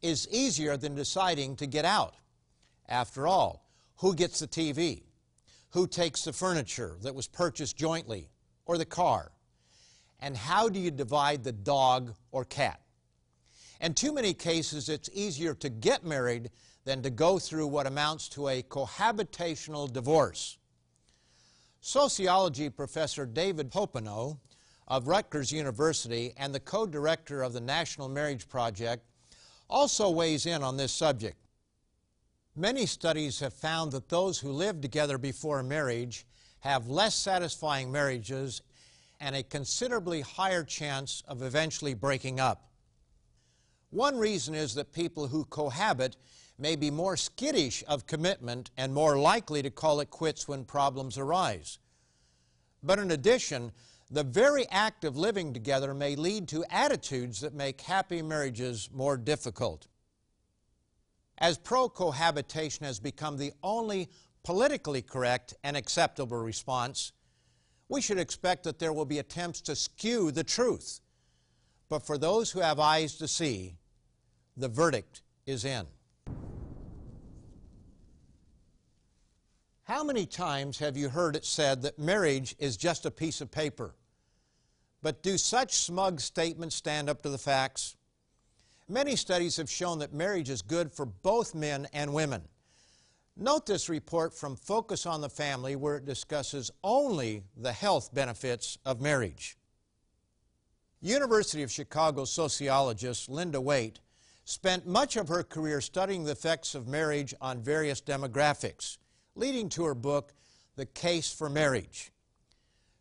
is 0.00 0.28
easier 0.30 0.76
than 0.76 0.94
deciding 0.94 1.56
to 1.56 1.66
get 1.66 1.84
out. 1.84 2.14
After 2.88 3.26
all, 3.26 3.68
who 3.96 4.14
gets 4.14 4.38
the 4.38 4.48
TV? 4.48 5.02
Who 5.70 5.86
takes 5.86 6.24
the 6.24 6.32
furniture 6.32 6.96
that 7.02 7.14
was 7.14 7.26
purchased 7.26 7.76
jointly 7.76 8.30
or 8.64 8.78
the 8.78 8.84
car? 8.84 9.32
and 10.20 10.36
how 10.36 10.68
do 10.68 10.80
you 10.80 10.90
divide 10.90 11.44
the 11.44 11.52
dog 11.52 12.14
or 12.32 12.44
cat? 12.44 12.80
In 13.80 13.94
too 13.94 14.12
many 14.12 14.34
cases, 14.34 14.88
it's 14.88 15.08
easier 15.12 15.54
to 15.54 15.68
get 15.68 16.04
married 16.04 16.50
than 16.84 17.02
to 17.02 17.10
go 17.10 17.38
through 17.38 17.68
what 17.68 17.86
amounts 17.86 18.28
to 18.30 18.48
a 18.48 18.62
cohabitational 18.62 19.92
divorce. 19.92 20.58
Sociology 21.80 22.68
professor 22.68 23.24
David 23.24 23.70
Popenoe 23.70 24.38
of 24.88 25.06
Rutgers 25.06 25.52
University 25.52 26.32
and 26.36 26.52
the 26.52 26.60
co-director 26.60 27.42
of 27.42 27.52
the 27.52 27.60
National 27.60 28.08
Marriage 28.08 28.48
Project 28.48 29.04
also 29.70 30.10
weighs 30.10 30.46
in 30.46 30.62
on 30.62 30.76
this 30.76 30.92
subject. 30.92 31.36
Many 32.58 32.86
studies 32.86 33.38
have 33.38 33.54
found 33.54 33.92
that 33.92 34.08
those 34.08 34.40
who 34.40 34.50
live 34.50 34.80
together 34.80 35.16
before 35.16 35.62
marriage 35.62 36.26
have 36.58 36.88
less 36.88 37.14
satisfying 37.14 37.92
marriages 37.92 38.62
and 39.20 39.36
a 39.36 39.44
considerably 39.44 40.22
higher 40.22 40.64
chance 40.64 41.22
of 41.28 41.40
eventually 41.40 41.94
breaking 41.94 42.40
up. 42.40 42.72
One 43.90 44.16
reason 44.16 44.56
is 44.56 44.74
that 44.74 44.92
people 44.92 45.28
who 45.28 45.44
cohabit 45.44 46.16
may 46.58 46.74
be 46.74 46.90
more 46.90 47.16
skittish 47.16 47.84
of 47.86 48.08
commitment 48.08 48.72
and 48.76 48.92
more 48.92 49.16
likely 49.16 49.62
to 49.62 49.70
call 49.70 50.00
it 50.00 50.10
quits 50.10 50.48
when 50.48 50.64
problems 50.64 51.16
arise. 51.16 51.78
But 52.82 52.98
in 52.98 53.12
addition, 53.12 53.70
the 54.10 54.24
very 54.24 54.68
act 54.70 55.04
of 55.04 55.16
living 55.16 55.52
together 55.52 55.94
may 55.94 56.16
lead 56.16 56.48
to 56.48 56.64
attitudes 56.70 57.40
that 57.42 57.54
make 57.54 57.82
happy 57.82 58.20
marriages 58.20 58.90
more 58.92 59.16
difficult. 59.16 59.86
As 61.38 61.56
pro 61.56 61.88
cohabitation 61.88 62.84
has 62.84 62.98
become 62.98 63.36
the 63.36 63.52
only 63.62 64.10
politically 64.42 65.02
correct 65.02 65.54
and 65.62 65.76
acceptable 65.76 66.38
response, 66.38 67.12
we 67.88 68.00
should 68.00 68.18
expect 68.18 68.64
that 68.64 68.78
there 68.78 68.92
will 68.92 69.04
be 69.04 69.18
attempts 69.18 69.60
to 69.62 69.76
skew 69.76 70.30
the 70.30 70.44
truth. 70.44 71.00
But 71.88 72.04
for 72.04 72.18
those 72.18 72.50
who 72.50 72.60
have 72.60 72.80
eyes 72.80 73.14
to 73.16 73.28
see, 73.28 73.76
the 74.56 74.68
verdict 74.68 75.22
is 75.46 75.64
in. 75.64 75.86
How 79.84 80.04
many 80.04 80.26
times 80.26 80.78
have 80.80 80.98
you 80.98 81.08
heard 81.08 81.34
it 81.34 81.46
said 81.46 81.80
that 81.82 81.98
marriage 81.98 82.54
is 82.58 82.76
just 82.76 83.06
a 83.06 83.10
piece 83.10 83.40
of 83.40 83.50
paper? 83.50 83.94
But 85.00 85.22
do 85.22 85.38
such 85.38 85.76
smug 85.76 86.20
statements 86.20 86.76
stand 86.76 87.08
up 87.08 87.22
to 87.22 87.30
the 87.30 87.38
facts? 87.38 87.96
Many 88.90 89.16
studies 89.16 89.58
have 89.58 89.68
shown 89.68 89.98
that 89.98 90.14
marriage 90.14 90.48
is 90.48 90.62
good 90.62 90.90
for 90.90 91.04
both 91.04 91.54
men 91.54 91.86
and 91.92 92.14
women. 92.14 92.42
Note 93.36 93.66
this 93.66 93.90
report 93.90 94.32
from 94.32 94.56
Focus 94.56 95.04
on 95.04 95.20
the 95.20 95.28
Family 95.28 95.76
where 95.76 95.96
it 95.96 96.06
discusses 96.06 96.70
only 96.82 97.42
the 97.54 97.72
health 97.72 98.14
benefits 98.14 98.78
of 98.86 99.02
marriage. 99.02 99.58
University 101.02 101.62
of 101.62 101.70
Chicago 101.70 102.24
sociologist 102.24 103.28
Linda 103.28 103.60
Waite 103.60 104.00
spent 104.44 104.86
much 104.86 105.16
of 105.16 105.28
her 105.28 105.42
career 105.42 105.82
studying 105.82 106.24
the 106.24 106.32
effects 106.32 106.74
of 106.74 106.88
marriage 106.88 107.34
on 107.42 107.62
various 107.62 108.00
demographics, 108.00 108.96
leading 109.34 109.68
to 109.68 109.84
her 109.84 109.94
book, 109.94 110.32
The 110.76 110.86
Case 110.86 111.30
for 111.30 111.50
Marriage. 111.50 112.10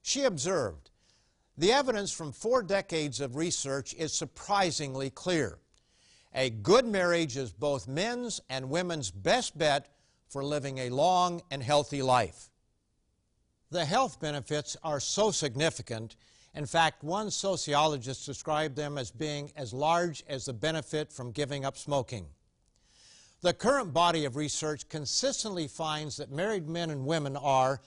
She 0.01 0.23
observed, 0.23 0.91
the 1.57 1.71
evidence 1.71 2.11
from 2.11 2.33
four 2.33 2.61
decades 2.61 3.21
of 3.21 3.37
research 3.37 3.93
is 3.93 4.13
surprisingly 4.13 5.09
clear. 5.09 5.59
A 6.37 6.51
good 6.51 6.85
marriage 6.85 7.35
is 7.35 7.51
both 7.51 7.87
men's 7.87 8.39
and 8.47 8.69
women's 8.69 9.09
best 9.09 9.57
bet 9.57 9.87
for 10.29 10.45
living 10.45 10.77
a 10.77 10.91
long 10.91 11.41
and 11.49 11.63
healthy 11.63 12.03
life. 12.03 12.51
The 13.71 13.85
health 13.85 14.19
benefits 14.19 14.77
are 14.83 14.99
so 14.99 15.31
significant. 15.31 16.15
In 16.53 16.67
fact, 16.67 17.03
one 17.03 17.31
sociologist 17.31 18.27
described 18.27 18.75
them 18.75 18.99
as 18.99 19.09
being 19.09 19.51
as 19.55 19.73
large 19.73 20.23
as 20.29 20.45
the 20.45 20.53
benefit 20.53 21.11
from 21.11 21.31
giving 21.31 21.65
up 21.65 21.75
smoking. 21.75 22.27
The 23.41 23.55
current 23.55 23.91
body 23.91 24.25
of 24.25 24.35
research 24.35 24.87
consistently 24.89 25.67
finds 25.67 26.17
that 26.17 26.31
married 26.31 26.69
men 26.69 26.91
and 26.91 27.07
women 27.07 27.35
are 27.35 27.81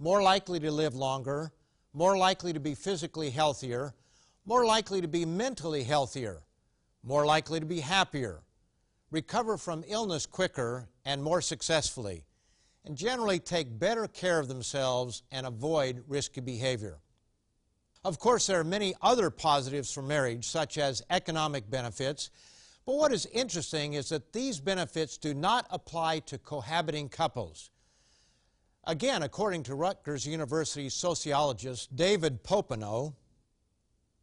more 0.00 0.20
likely 0.20 0.58
to 0.58 0.72
live 0.72 0.96
longer, 0.96 1.52
more 1.92 2.18
likely 2.18 2.52
to 2.52 2.60
be 2.60 2.74
physically 2.74 3.30
healthier, 3.30 3.94
more 4.44 4.66
likely 4.66 5.00
to 5.00 5.08
be 5.08 5.24
mentally 5.24 5.84
healthier, 5.84 6.42
more 7.02 7.26
likely 7.26 7.60
to 7.60 7.66
be 7.66 7.80
happier, 7.80 8.42
recover 9.10 9.56
from 9.56 9.84
illness 9.88 10.26
quicker 10.26 10.88
and 11.04 11.22
more 11.22 11.40
successfully, 11.40 12.24
and 12.84 12.96
generally 12.96 13.38
take 13.38 13.78
better 13.78 14.06
care 14.06 14.38
of 14.38 14.48
themselves 14.48 15.22
and 15.30 15.46
avoid 15.46 16.04
risky 16.06 16.40
behavior. 16.40 16.98
Of 18.04 18.18
course, 18.18 18.46
there 18.46 18.58
are 18.58 18.64
many 18.64 18.94
other 19.00 19.30
positives 19.30 19.92
for 19.92 20.02
marriage, 20.02 20.48
such 20.48 20.78
as 20.78 21.02
economic 21.10 21.70
benefits, 21.70 22.30
but 22.84 22.96
what 22.96 23.12
is 23.12 23.26
interesting 23.26 23.94
is 23.94 24.08
that 24.08 24.32
these 24.32 24.58
benefits 24.58 25.16
do 25.16 25.34
not 25.34 25.66
apply 25.70 26.18
to 26.20 26.38
cohabiting 26.38 27.08
couples. 27.08 27.70
Again, 28.84 29.22
according 29.22 29.62
to 29.64 29.76
Rutgers 29.76 30.26
University 30.26 30.88
sociologist 30.88 31.94
David 31.94 32.42
Popenoe, 32.42 33.14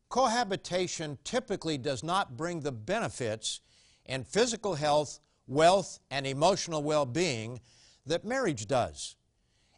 cohabitation 0.09 1.17
typically 1.23 1.77
does 1.77 2.03
not 2.03 2.35
bring 2.35 2.59
the 2.59 2.71
benefits 2.71 3.61
in 4.05 4.23
physical 4.23 4.75
health, 4.75 5.19
wealth, 5.47 5.99
and 6.09 6.25
emotional 6.25 6.83
well 6.83 7.05
being 7.05 7.61
that 8.05 8.25
marriage 8.25 8.67
does. 8.67 9.15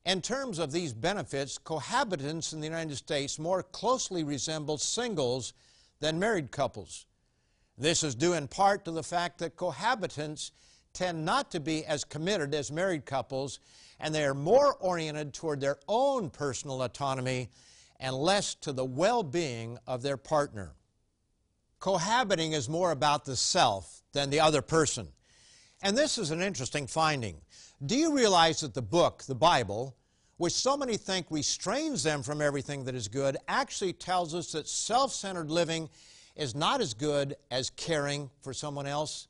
In 0.06 0.22
terms 0.22 0.58
of 0.58 0.72
these 0.72 0.94
benefits, 0.94 1.60
cohabitants 1.60 2.54
in 2.54 2.60
the 2.60 2.68
United 2.68 2.96
States 2.96 3.38
more 3.38 3.62
closely 3.62 4.24
resemble 4.24 4.78
singles 4.78 5.54
than 6.00 6.18
married 6.18 6.50
couples. 6.52 7.06
This 7.78 8.04
is 8.04 8.16
due 8.16 8.34
in 8.34 8.48
part 8.48 8.86
to 8.86 8.92
the 8.92 9.04
fact 9.04 9.38
that 9.40 9.56
cohabitants 9.56 10.52
tend 10.94 11.24
not 11.24 11.52
to 11.52 11.60
be 11.60 11.86
as 11.86 12.04
committed 12.04 12.56
as 12.56 12.72
married 12.72 13.06
couples, 13.06 13.60
and 14.00 14.14
they 14.14 14.26
are 14.26 14.34
more 14.34 14.76
oriented 14.80 15.34
toward 15.34 15.62
their 15.62 15.78
own 15.88 16.30
personal 16.30 16.82
autonomy 16.84 17.50
and 18.02 18.16
less 18.16 18.56
to 18.56 18.74
the 18.74 18.84
well 18.84 19.24
being 19.24 19.78
of 19.88 20.02
their 20.02 20.18
partner. 20.18 20.74
Cohabiting 21.80 22.52
is 22.52 22.68
more 22.68 22.92
about 22.92 23.24
the 23.26 23.36
self 23.36 24.02
than 24.12 24.30
the 24.30 24.40
other 24.40 24.62
person. 24.62 25.08
And 25.82 25.98
this 25.98 26.18
is 26.18 26.32
an 26.32 26.42
interesting 26.42 26.88
finding. 26.88 27.38
Do 27.84 27.96
you 27.96 28.14
realize 28.16 28.60
that 28.60 28.74
the 28.74 28.82
book, 28.82 29.24
the 29.24 29.36
Bible, 29.36 29.96
which 30.38 30.54
so 30.54 30.76
many 30.76 30.98
think 30.98 31.28
restrains 31.30 32.04
them 32.04 32.22
from 32.22 32.42
everything 32.42 32.84
that 32.86 32.96
is 32.96 33.08
good, 33.08 33.38
actually 33.48 33.94
tells 33.94 34.36
us 34.36 34.52
that 34.52 34.68
self 34.68 35.14
centered 35.14 35.50
living 35.50 35.90
is 36.36 36.56
not 36.56 36.82
as 36.82 36.94
good 36.94 37.36
as 37.50 37.70
caring 37.72 38.30
for 38.42 38.54
someone 38.54 38.88
else? 38.88 39.28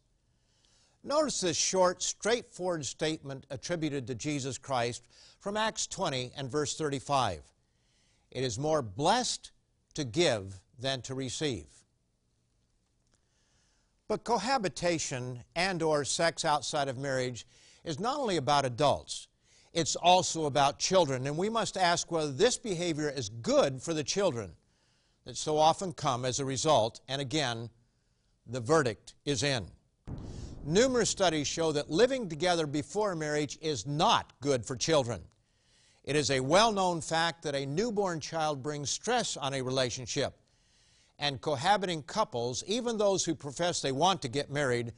Notice 1.03 1.41
this 1.41 1.57
short, 1.57 2.03
straightforward 2.03 2.85
statement 2.85 3.45
attributed 3.49 4.07
to 4.07 4.15
Jesus 4.15 4.57
Christ 4.57 5.03
from 5.39 5.57
Acts 5.57 5.87
20 5.87 6.31
and 6.37 6.49
verse 6.49 6.77
35. 6.77 7.50
It 8.31 8.43
is 8.43 8.57
more 8.57 8.81
blessed 8.81 9.51
to 9.95 10.03
give 10.03 10.59
than 10.79 11.01
to 11.03 11.13
receive. 11.13 11.65
But 14.07 14.23
cohabitation 14.23 15.43
and 15.55 15.81
or 15.81 16.03
sex 16.03 16.43
outside 16.43 16.87
of 16.87 16.97
marriage 16.97 17.45
is 17.83 17.99
not 17.99 18.17
only 18.17 18.37
about 18.37 18.65
adults, 18.65 19.27
it's 19.73 19.95
also 19.95 20.45
about 20.45 20.79
children. 20.79 21.27
And 21.27 21.37
we 21.37 21.49
must 21.49 21.77
ask 21.77 22.11
whether 22.11 22.31
this 22.31 22.57
behavior 22.57 23.09
is 23.09 23.29
good 23.29 23.81
for 23.81 23.93
the 23.93 24.03
children 24.03 24.51
that 25.25 25.37
so 25.37 25.57
often 25.57 25.93
come 25.93 26.25
as 26.25 26.39
a 26.39 26.45
result. 26.45 26.99
And 27.07 27.21
again, 27.21 27.69
the 28.47 28.59
verdict 28.59 29.13
is 29.23 29.43
in. 29.43 29.65
Numerous 30.65 31.09
studies 31.09 31.47
show 31.47 31.71
that 31.71 31.89
living 31.89 32.27
together 32.27 32.67
before 32.67 33.15
marriage 33.15 33.57
is 33.61 33.87
not 33.87 34.33
good 34.41 34.65
for 34.65 34.75
children. 34.75 35.21
It 36.03 36.15
is 36.15 36.31
a 36.31 36.39
well 36.39 36.71
known 36.71 37.01
fact 37.01 37.43
that 37.43 37.55
a 37.55 37.65
newborn 37.65 38.19
child 38.19 38.63
brings 38.63 38.89
stress 38.89 39.37
on 39.37 39.53
a 39.53 39.61
relationship. 39.61 40.35
And 41.19 41.39
cohabiting 41.39 42.01
couples, 42.03 42.63
even 42.65 42.97
those 42.97 43.23
who 43.23 43.35
profess 43.35 43.81
they 43.81 43.91
want 43.91 44.23
to 44.23 44.27
get 44.27 44.49
married, 44.49 44.93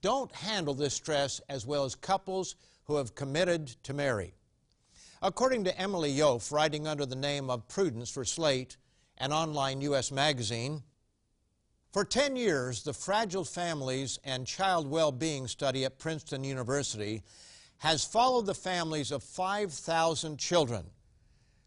don't 0.00 0.32
handle 0.32 0.74
this 0.74 0.94
stress 0.94 1.40
as 1.48 1.66
well 1.66 1.84
as 1.84 1.96
couples 1.96 2.54
who 2.84 2.96
have 2.96 3.16
committed 3.16 3.66
to 3.82 3.92
marry. 3.92 4.34
According 5.20 5.64
to 5.64 5.76
Emily 5.76 6.12
Yoffe, 6.12 6.52
writing 6.52 6.86
under 6.86 7.04
the 7.04 7.16
name 7.16 7.50
of 7.50 7.66
Prudence 7.66 8.08
for 8.08 8.24
Slate, 8.24 8.76
an 9.18 9.32
online 9.32 9.80
U.S. 9.80 10.12
magazine, 10.12 10.84
for 11.92 12.04
10 12.04 12.36
years, 12.36 12.84
the 12.84 12.92
Fragile 12.92 13.44
Families 13.44 14.20
and 14.22 14.46
Child 14.46 14.88
Well-Being 14.88 15.48
Study 15.48 15.84
at 15.84 15.98
Princeton 15.98 16.44
University 16.44 17.22
has 17.78 18.04
followed 18.04 18.46
the 18.46 18.54
families 18.54 19.12
of 19.12 19.22
5,000 19.22 20.38
children, 20.38 20.84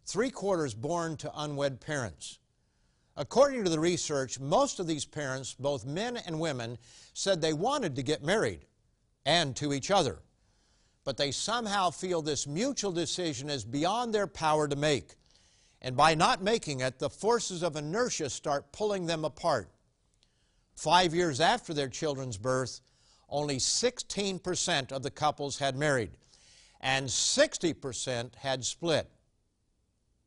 three 0.06 0.30
quarters 0.30 0.74
born 0.74 1.18
to 1.18 1.32
unwed 1.36 1.80
parents. 1.80 2.40
According 3.16 3.64
to 3.64 3.70
the 3.70 3.80
research, 3.80 4.40
most 4.40 4.80
of 4.80 4.88
these 4.88 5.06
parents, 5.06 5.54
both 5.54 5.86
men 5.86 6.18
and 6.18 6.40
women, 6.40 6.78
said 7.14 7.42
they 7.42 7.54
wanted 7.54 7.96
to 7.96 8.04
get 8.04 8.24
married 8.24 8.66
and 9.26 9.56
to 9.58 9.74
each 9.74 9.92
other. 9.92 10.20
But 11.04 11.18
they 11.18 11.32
somehow 11.32 11.90
feel 11.90 12.22
this 12.22 12.48
mutual 12.48 12.92
decision 12.92 13.50
is 13.50 13.66
beyond 13.66 14.14
their 14.14 14.28
power 14.28 14.68
to 14.68 14.76
make. 14.76 15.16
And 15.82 15.98
by 15.98 16.14
not 16.14 16.44
making 16.44 16.82
it, 16.82 17.00
the 17.00 17.10
forces 17.10 17.64
of 17.64 17.76
inertia 17.76 18.30
start 18.30 18.72
pulling 18.72 19.08
them 19.08 19.26
apart. 19.26 19.70
Five 20.76 21.14
years 21.14 21.42
after 21.42 21.74
their 21.74 21.90
children's 21.90 22.38
birth, 22.38 22.82
only 23.32 23.58
16% 23.58 24.92
of 24.92 25.04
the 25.04 25.10
couples 25.10 25.58
had 25.58 25.76
married, 25.78 26.12
and 26.82 27.08
60% 27.08 28.36
had 28.36 28.66
split. 28.66 29.10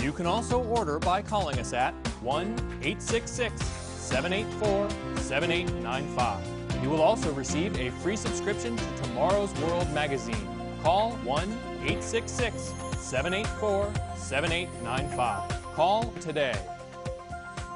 You 0.00 0.12
can 0.12 0.24
also 0.24 0.62
order 0.62 1.00
by 1.00 1.20
calling 1.20 1.58
us 1.58 1.72
at 1.72 1.92
1 2.22 2.46
866 2.80 3.60
784 3.60 4.88
7895. 5.18 6.82
You 6.84 6.90
will 6.90 7.02
also 7.02 7.32
receive 7.32 7.76
a 7.80 7.90
free 7.90 8.14
subscription 8.14 8.76
to 8.76 9.02
Tomorrow's 9.02 9.52
World 9.62 9.92
magazine. 9.92 10.46
Call 10.80 11.10
1 11.24 11.42
866 11.82 12.72
784 13.00 13.92
7895. 14.14 15.74
Call 15.74 16.04
today. 16.20 16.56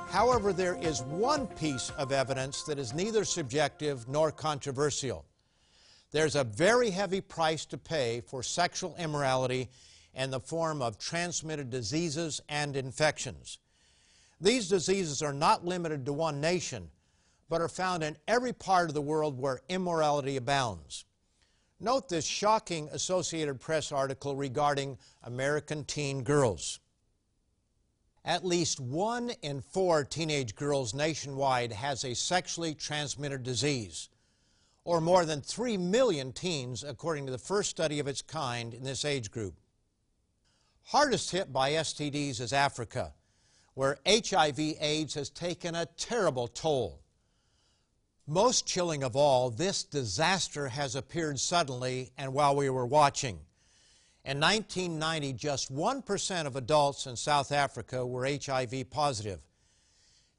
However, 0.08 0.52
there 0.52 0.76
is 0.80 1.02
one 1.02 1.48
piece 1.48 1.90
of 1.98 2.12
evidence 2.12 2.62
that 2.62 2.78
is 2.78 2.94
neither 2.94 3.24
subjective 3.24 4.08
nor 4.08 4.30
controversial. 4.30 5.24
There's 6.14 6.36
a 6.36 6.44
very 6.44 6.90
heavy 6.90 7.20
price 7.20 7.64
to 7.66 7.76
pay 7.76 8.20
for 8.20 8.44
sexual 8.44 8.94
immorality 9.00 9.68
in 10.14 10.30
the 10.30 10.38
form 10.38 10.80
of 10.80 10.96
transmitted 10.96 11.70
diseases 11.70 12.40
and 12.48 12.76
infections. 12.76 13.58
These 14.40 14.68
diseases 14.68 15.22
are 15.22 15.32
not 15.32 15.64
limited 15.64 16.06
to 16.06 16.12
one 16.12 16.40
nation, 16.40 16.88
but 17.48 17.60
are 17.60 17.68
found 17.68 18.04
in 18.04 18.16
every 18.28 18.52
part 18.52 18.88
of 18.88 18.94
the 18.94 19.02
world 19.02 19.40
where 19.40 19.62
immorality 19.68 20.36
abounds. 20.36 21.04
Note 21.80 22.08
this 22.08 22.24
shocking 22.24 22.88
Associated 22.92 23.58
Press 23.58 23.90
article 23.90 24.36
regarding 24.36 24.98
American 25.24 25.82
teen 25.82 26.22
girls. 26.22 26.78
At 28.24 28.44
least 28.44 28.78
one 28.78 29.32
in 29.42 29.60
four 29.60 30.04
teenage 30.04 30.54
girls 30.54 30.94
nationwide 30.94 31.72
has 31.72 32.04
a 32.04 32.14
sexually 32.14 32.72
transmitted 32.72 33.42
disease, 33.42 34.10
or 34.84 35.00
more 35.00 35.24
than 35.24 35.40
3 35.40 35.76
million 35.78 36.32
teens, 36.32 36.84
according 36.84 37.26
to 37.26 37.32
the 37.32 37.38
first 37.38 37.70
study 37.70 37.98
of 37.98 38.06
its 38.06 38.22
kind 38.22 38.74
in 38.74 38.84
this 38.84 39.04
age 39.04 39.30
group. 39.30 39.54
Hardest 40.84 41.30
hit 41.30 41.52
by 41.52 41.72
STDs 41.72 42.40
is 42.40 42.52
Africa, 42.52 43.14
where 43.72 43.98
HIV 44.06 44.58
AIDS 44.58 45.14
has 45.14 45.30
taken 45.30 45.74
a 45.74 45.86
terrible 45.96 46.46
toll. 46.46 47.00
Most 48.26 48.66
chilling 48.66 49.02
of 49.02 49.16
all, 49.16 49.50
this 49.50 49.82
disaster 49.82 50.68
has 50.68 50.94
appeared 50.94 51.40
suddenly 51.40 52.10
and 52.16 52.32
while 52.32 52.54
we 52.54 52.68
were 52.68 52.86
watching. 52.86 53.40
In 54.24 54.40
1990, 54.40 55.34
just 55.34 55.74
1% 55.74 56.46
of 56.46 56.56
adults 56.56 57.06
in 57.06 57.16
South 57.16 57.52
Africa 57.52 58.06
were 58.06 58.26
HIV 58.26 58.88
positive. 58.90 59.40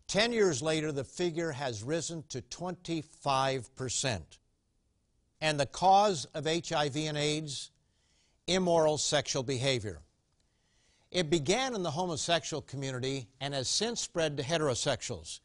Ten 0.07 0.31
years 0.31 0.61
later, 0.61 0.91
the 0.91 1.03
figure 1.03 1.51
has 1.51 1.83
risen 1.83 2.23
to 2.29 2.41
25%. 2.41 4.21
And 5.41 5.59
the 5.59 5.65
cause 5.65 6.25
of 6.33 6.45
HIV 6.45 6.95
and 6.95 7.17
AIDS? 7.17 7.71
Immoral 8.47 8.97
sexual 8.97 9.43
behavior. 9.43 10.01
It 11.11 11.29
began 11.29 11.75
in 11.75 11.83
the 11.83 11.91
homosexual 11.91 12.61
community 12.61 13.27
and 13.39 13.53
has 13.53 13.67
since 13.67 14.01
spread 14.01 14.37
to 14.37 14.43
heterosexuals. 14.43 15.39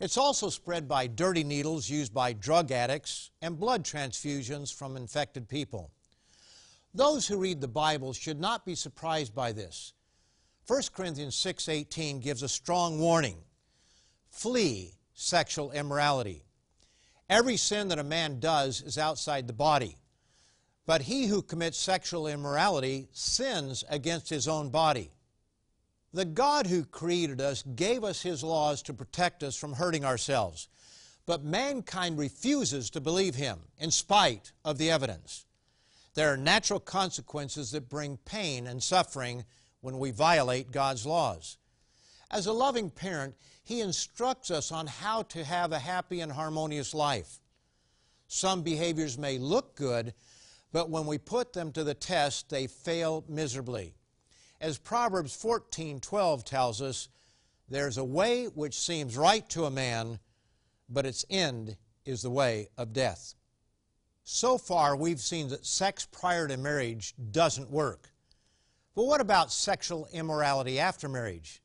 It's 0.00 0.16
also 0.16 0.48
spread 0.48 0.86
by 0.86 1.08
dirty 1.08 1.42
needles 1.42 1.90
used 1.90 2.14
by 2.14 2.32
drug 2.32 2.70
addicts 2.70 3.30
and 3.42 3.58
blood 3.58 3.84
transfusions 3.84 4.72
from 4.72 4.96
infected 4.96 5.48
people. 5.48 5.90
Those 6.94 7.26
who 7.26 7.38
read 7.38 7.60
the 7.60 7.68
Bible 7.68 8.12
should 8.12 8.40
not 8.40 8.64
be 8.64 8.74
surprised 8.74 9.34
by 9.34 9.52
this. 9.52 9.92
1 10.66 10.92
Corinthians 10.92 11.34
6:18 11.34 12.20
gives 12.20 12.42
a 12.42 12.48
strong 12.48 13.00
warning. 13.00 13.42
Flee 14.38 14.92
sexual 15.14 15.72
immorality. 15.72 16.44
Every 17.28 17.56
sin 17.56 17.88
that 17.88 17.98
a 17.98 18.04
man 18.04 18.38
does 18.38 18.80
is 18.80 18.96
outside 18.96 19.48
the 19.48 19.52
body. 19.52 19.96
But 20.86 21.02
he 21.02 21.26
who 21.26 21.42
commits 21.42 21.76
sexual 21.76 22.28
immorality 22.28 23.08
sins 23.12 23.82
against 23.88 24.28
his 24.28 24.46
own 24.46 24.70
body. 24.70 25.10
The 26.12 26.24
God 26.24 26.68
who 26.68 26.84
created 26.84 27.40
us 27.40 27.64
gave 27.64 28.04
us 28.04 28.22
his 28.22 28.44
laws 28.44 28.80
to 28.82 28.94
protect 28.94 29.42
us 29.42 29.56
from 29.56 29.72
hurting 29.72 30.04
ourselves. 30.04 30.68
But 31.26 31.42
mankind 31.42 32.16
refuses 32.16 32.90
to 32.90 33.00
believe 33.00 33.34
him 33.34 33.58
in 33.76 33.90
spite 33.90 34.52
of 34.64 34.78
the 34.78 34.92
evidence. 34.92 35.46
There 36.14 36.32
are 36.32 36.36
natural 36.36 36.78
consequences 36.78 37.72
that 37.72 37.88
bring 37.88 38.18
pain 38.18 38.68
and 38.68 38.80
suffering 38.80 39.44
when 39.80 39.98
we 39.98 40.12
violate 40.12 40.70
God's 40.70 41.04
laws. 41.04 41.58
As 42.30 42.46
a 42.46 42.52
loving 42.52 42.90
parent, 42.90 43.34
He 43.68 43.82
instructs 43.82 44.50
us 44.50 44.72
on 44.72 44.86
how 44.86 45.24
to 45.24 45.44
have 45.44 45.72
a 45.72 45.78
happy 45.78 46.20
and 46.20 46.32
harmonious 46.32 46.94
life. 46.94 47.38
Some 48.26 48.62
behaviors 48.62 49.18
may 49.18 49.36
look 49.36 49.76
good, 49.76 50.14
but 50.72 50.88
when 50.88 51.04
we 51.04 51.18
put 51.18 51.52
them 51.52 51.72
to 51.72 51.84
the 51.84 51.92
test, 51.92 52.48
they 52.48 52.66
fail 52.66 53.26
miserably. 53.28 53.92
As 54.58 54.78
Proverbs 54.78 55.36
14:12 55.36 56.44
tells 56.44 56.80
us, 56.80 57.10
there's 57.68 57.98
a 57.98 58.04
way 58.04 58.46
which 58.46 58.72
seems 58.74 59.18
right 59.18 59.46
to 59.50 59.66
a 59.66 59.70
man, 59.70 60.18
but 60.88 61.04
its 61.04 61.26
end 61.28 61.76
is 62.06 62.22
the 62.22 62.30
way 62.30 62.70
of 62.78 62.94
death. 62.94 63.34
So 64.24 64.56
far, 64.56 64.96
we've 64.96 65.20
seen 65.20 65.48
that 65.48 65.66
sex 65.66 66.06
prior 66.10 66.48
to 66.48 66.56
marriage 66.56 67.14
doesn't 67.32 67.70
work. 67.70 68.14
But 68.94 69.04
what 69.04 69.20
about 69.20 69.52
sexual 69.52 70.08
immorality 70.10 70.80
after 70.80 71.06
marriage? 71.06 71.60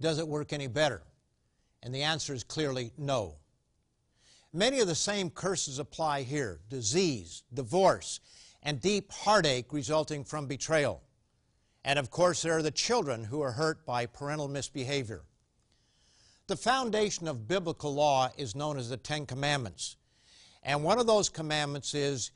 Does 0.00 0.18
it 0.18 0.26
work 0.26 0.52
any 0.52 0.66
better? 0.66 1.04
And 1.84 1.94
the 1.94 2.02
answer 2.02 2.32
is 2.32 2.42
clearly 2.42 2.92
no. 2.96 3.36
Many 4.52 4.80
of 4.80 4.88
the 4.88 4.94
same 4.94 5.30
curses 5.30 5.78
apply 5.78 6.22
here 6.22 6.60
disease, 6.70 7.42
divorce, 7.52 8.20
and 8.62 8.80
deep 8.80 9.12
heartache 9.12 9.72
resulting 9.72 10.24
from 10.24 10.46
betrayal. 10.46 11.02
And 11.84 11.98
of 11.98 12.10
course, 12.10 12.40
there 12.40 12.56
are 12.56 12.62
the 12.62 12.70
children 12.70 13.24
who 13.24 13.42
are 13.42 13.52
hurt 13.52 13.84
by 13.84 14.06
parental 14.06 14.48
misbehavior. 14.48 15.24
The 16.46 16.56
foundation 16.56 17.28
of 17.28 17.46
biblical 17.46 17.94
law 17.94 18.30
is 18.38 18.56
known 18.56 18.78
as 18.78 18.88
the 18.88 18.96
Ten 18.96 19.26
Commandments. 19.26 19.96
And 20.62 20.82
one 20.82 20.98
of 20.98 21.06
those 21.06 21.28
commandments 21.28 21.94
is, 21.94 22.30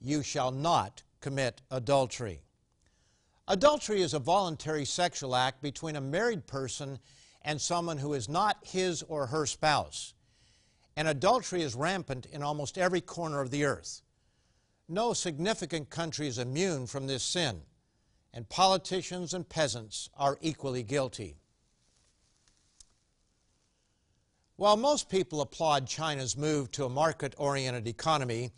You 0.00 0.22
shall 0.22 0.52
not 0.52 1.02
commit 1.20 1.62
adultery. 1.70 2.42
Adultery 3.48 4.02
is 4.02 4.14
a 4.14 4.20
voluntary 4.20 4.84
sexual 4.84 5.34
act 5.34 5.60
between 5.60 5.96
a 5.96 6.00
married 6.00 6.46
person 6.46 7.00
and 7.44 7.60
someone 7.60 7.98
who 7.98 8.12
is 8.12 8.28
not 8.28 8.58
his 8.62 9.02
or 9.02 9.26
her 9.26 9.46
spouse. 9.46 10.14
And 10.96 11.08
adultery 11.08 11.62
is 11.62 11.74
rampant 11.74 12.26
in 12.26 12.42
almost 12.42 12.78
every 12.78 13.00
corner 13.00 13.40
of 13.40 13.50
the 13.50 13.64
earth. 13.64 14.02
No 14.88 15.12
significant 15.12 15.90
country 15.90 16.26
is 16.26 16.38
immune 16.38 16.86
from 16.86 17.06
this 17.06 17.22
sin, 17.22 17.62
and 18.34 18.48
politicians 18.48 19.32
and 19.32 19.48
peasants 19.48 20.10
are 20.16 20.38
equally 20.42 20.82
guilty. 20.82 21.36
While 24.56 24.76
most 24.76 25.08
people 25.08 25.40
applaud 25.40 25.86
China's 25.86 26.36
move 26.36 26.70
to 26.72 26.84
a 26.84 26.90
market 26.90 27.34
oriented 27.38 27.88
economy 27.88 28.52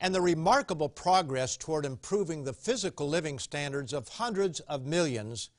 and 0.00 0.14
the 0.14 0.20
remarkable 0.20 0.88
progress 0.88 1.56
toward 1.56 1.84
improving 1.84 2.44
the 2.44 2.52
physical 2.52 3.08
living 3.08 3.38
standards 3.38 3.92
of 3.92 4.08
hundreds 4.08 4.60
of 4.60 4.86
millions, 4.86 5.50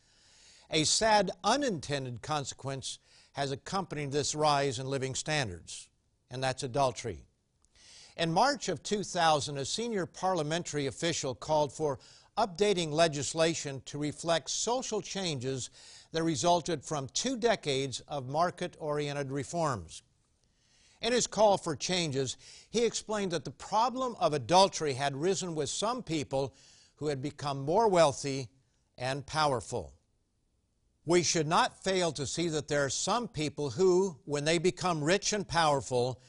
a 0.72 0.84
sad 0.84 1.32
unintended 1.44 2.22
consequence 2.22 3.00
has 3.34 3.52
accompanied 3.52 4.12
this 4.12 4.36
rise 4.36 4.80
in 4.80 4.88
living 4.88 5.16
standards, 5.16 5.90
and 6.30 6.44
that's 6.44 6.64
adultery. 6.64 7.26
In 8.18 8.34
March 8.34 8.68
of 8.68 8.84
2000, 8.84 9.58
a 9.58 9.66
senior 9.66 10.06
parliamentary 10.06 10.88
official 10.88 11.34
called 11.34 11.72
for 11.72 12.00
updating 12.38 12.92
legislation 12.92 13.82
to 13.86 13.98
reflect 13.98 14.50
social 14.50 15.02
changes 15.02 15.70
that 16.12 16.24
resulted 16.24 16.84
from 16.84 17.08
two 17.14 17.38
decades 17.38 18.02
of 18.08 18.28
market 18.28 18.76
oriented 18.80 19.32
reforms. 19.32 20.04
In 21.02 21.14
his 21.14 21.28
call 21.28 21.58
for 21.58 21.76
changes, 21.76 22.36
he 22.70 22.84
explained 22.84 23.32
that 23.32 23.46
the 23.46 23.52
problem 23.52 24.16
of 24.20 24.34
adultery 24.34 24.94
had 24.94 25.16
risen 25.16 25.56
with 25.56 25.70
some 25.70 26.04
people 26.04 26.54
who 26.98 27.08
had 27.08 27.22
become 27.22 27.62
more 27.62 27.88
wealthy 27.88 28.50
and 28.98 29.26
powerful. 29.26 29.94
We 31.10 31.24
should 31.24 31.48
not 31.48 31.84
fail 31.84 32.12
to 32.12 32.28
see 32.28 32.50
that 32.50 32.68
there 32.68 32.86
are 32.86 32.90
some 32.92 33.28
people 33.28 33.72
who, 33.72 34.18
when 34.26 34.46
they 34.46 34.60
become 34.60 35.04
rich 35.04 35.34
and 35.34 35.48
powerful, 35.48 36.22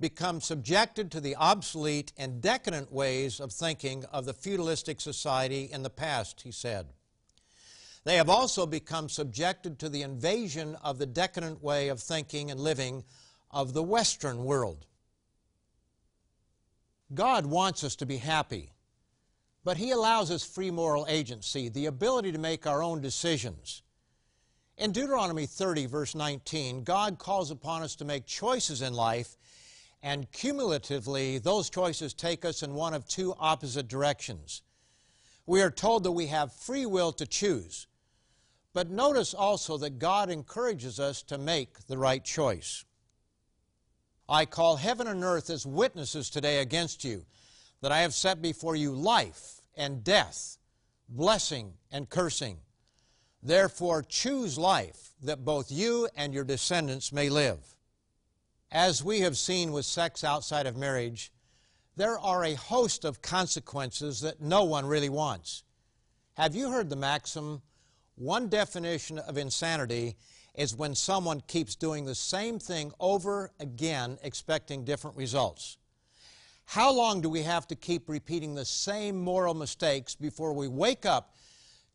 become 0.00 0.40
subjected 0.40 1.10
to 1.10 1.20
the 1.20 1.36
obsolete 1.36 2.14
and 2.16 2.40
decadent 2.40 2.90
ways 2.90 3.40
of 3.40 3.52
thinking 3.52 4.06
of 4.06 4.24
the 4.24 4.32
feudalistic 4.32 5.02
society 5.02 5.68
in 5.70 5.82
the 5.82 5.90
past, 5.90 6.40
he 6.40 6.50
said. 6.50 6.86
They 8.04 8.16
have 8.16 8.30
also 8.30 8.64
become 8.64 9.10
subjected 9.10 9.78
to 9.80 9.90
the 9.90 10.00
invasion 10.00 10.76
of 10.82 10.96
the 10.96 11.04
decadent 11.04 11.62
way 11.62 11.88
of 11.88 12.00
thinking 12.00 12.50
and 12.50 12.58
living 12.58 13.04
of 13.50 13.74
the 13.74 13.82
Western 13.82 14.44
world. 14.44 14.86
God 17.12 17.44
wants 17.44 17.84
us 17.84 17.96
to 17.96 18.06
be 18.06 18.16
happy, 18.16 18.72
but 19.62 19.76
He 19.76 19.90
allows 19.90 20.30
us 20.30 20.42
free 20.42 20.70
moral 20.70 21.04
agency, 21.06 21.68
the 21.68 21.84
ability 21.84 22.32
to 22.32 22.38
make 22.38 22.66
our 22.66 22.82
own 22.82 23.02
decisions. 23.02 23.82
In 24.82 24.90
Deuteronomy 24.90 25.46
30, 25.46 25.86
verse 25.86 26.16
19, 26.16 26.82
God 26.82 27.16
calls 27.16 27.52
upon 27.52 27.84
us 27.84 27.94
to 27.94 28.04
make 28.04 28.26
choices 28.26 28.82
in 28.82 28.94
life, 28.94 29.36
and 30.02 30.28
cumulatively, 30.32 31.38
those 31.38 31.70
choices 31.70 32.12
take 32.12 32.44
us 32.44 32.64
in 32.64 32.74
one 32.74 32.92
of 32.92 33.06
two 33.06 33.32
opposite 33.38 33.86
directions. 33.86 34.62
We 35.46 35.62
are 35.62 35.70
told 35.70 36.02
that 36.02 36.10
we 36.10 36.26
have 36.26 36.52
free 36.52 36.84
will 36.84 37.12
to 37.12 37.26
choose. 37.28 37.86
But 38.72 38.90
notice 38.90 39.34
also 39.34 39.76
that 39.76 40.00
God 40.00 40.30
encourages 40.30 40.98
us 40.98 41.22
to 41.22 41.38
make 41.38 41.86
the 41.86 41.96
right 41.96 42.24
choice. 42.24 42.84
I 44.28 44.46
call 44.46 44.74
heaven 44.74 45.06
and 45.06 45.22
earth 45.22 45.48
as 45.48 45.64
witnesses 45.64 46.28
today 46.28 46.58
against 46.58 47.04
you 47.04 47.24
that 47.82 47.92
I 47.92 48.00
have 48.00 48.14
set 48.14 48.42
before 48.42 48.74
you 48.74 48.96
life 48.96 49.60
and 49.76 50.02
death, 50.02 50.58
blessing 51.08 51.74
and 51.92 52.10
cursing. 52.10 52.58
Therefore, 53.42 54.02
choose 54.02 54.56
life 54.56 55.10
that 55.22 55.44
both 55.44 55.70
you 55.70 56.08
and 56.16 56.32
your 56.32 56.44
descendants 56.44 57.12
may 57.12 57.28
live. 57.28 57.58
As 58.70 59.02
we 59.02 59.20
have 59.20 59.36
seen 59.36 59.72
with 59.72 59.84
sex 59.84 60.22
outside 60.24 60.66
of 60.66 60.76
marriage, 60.76 61.32
there 61.96 62.18
are 62.18 62.44
a 62.44 62.54
host 62.54 63.04
of 63.04 63.20
consequences 63.20 64.20
that 64.20 64.40
no 64.40 64.64
one 64.64 64.86
really 64.86 65.08
wants. 65.08 65.64
Have 66.34 66.54
you 66.54 66.70
heard 66.70 66.88
the 66.88 66.96
maxim, 66.96 67.60
one 68.14 68.48
definition 68.48 69.18
of 69.18 69.36
insanity 69.36 70.16
is 70.54 70.76
when 70.76 70.94
someone 70.94 71.42
keeps 71.46 71.74
doing 71.74 72.04
the 72.04 72.14
same 72.14 72.58
thing 72.58 72.92
over 73.00 73.50
again, 73.60 74.18
expecting 74.22 74.84
different 74.84 75.16
results? 75.16 75.76
How 76.64 76.92
long 76.92 77.20
do 77.20 77.28
we 77.28 77.42
have 77.42 77.66
to 77.68 77.74
keep 77.74 78.08
repeating 78.08 78.54
the 78.54 78.64
same 78.64 79.20
moral 79.20 79.52
mistakes 79.52 80.14
before 80.14 80.52
we 80.52 80.68
wake 80.68 81.04
up 81.04 81.34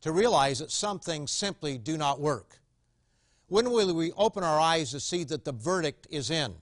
to 0.02 0.12
realize 0.12 0.60
that 0.60 0.72
some 0.72 1.00
things 1.00 1.32
simply 1.32 1.78
do 1.78 1.98
not 1.98 2.20
work? 2.20 2.60
When 3.48 3.72
will 3.72 3.94
we 3.94 4.12
open 4.14 4.44
our 4.44 4.60
eyes 4.60 4.92
to 4.92 5.00
see 5.00 5.24
that 5.26 5.46
the 5.46 5.54
verdict 5.54 6.08
is 6.10 6.30
in? 6.30 6.54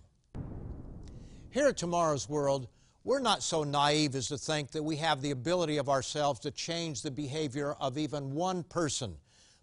Here 1.50 1.68
at 1.68 1.78
Tomorrow's 1.78 2.30
World, 2.30 2.68
we're 3.04 3.20
not 3.20 3.44
so 3.44 3.64
naive 3.64 4.16
as 4.16 4.28
to 4.28 4.38
think 4.38 4.72
that 4.72 4.84
we 4.84 4.98
have 4.98 5.22
the 5.22 5.32
ability 5.32 5.78
of 5.78 5.90
ourselves 5.90 6.40
to 6.42 6.52
change 6.52 7.02
the 7.02 7.12
behavior 7.12 7.76
of 7.80 7.98
even 7.98 8.34
one 8.34 8.64
person, 8.64 9.16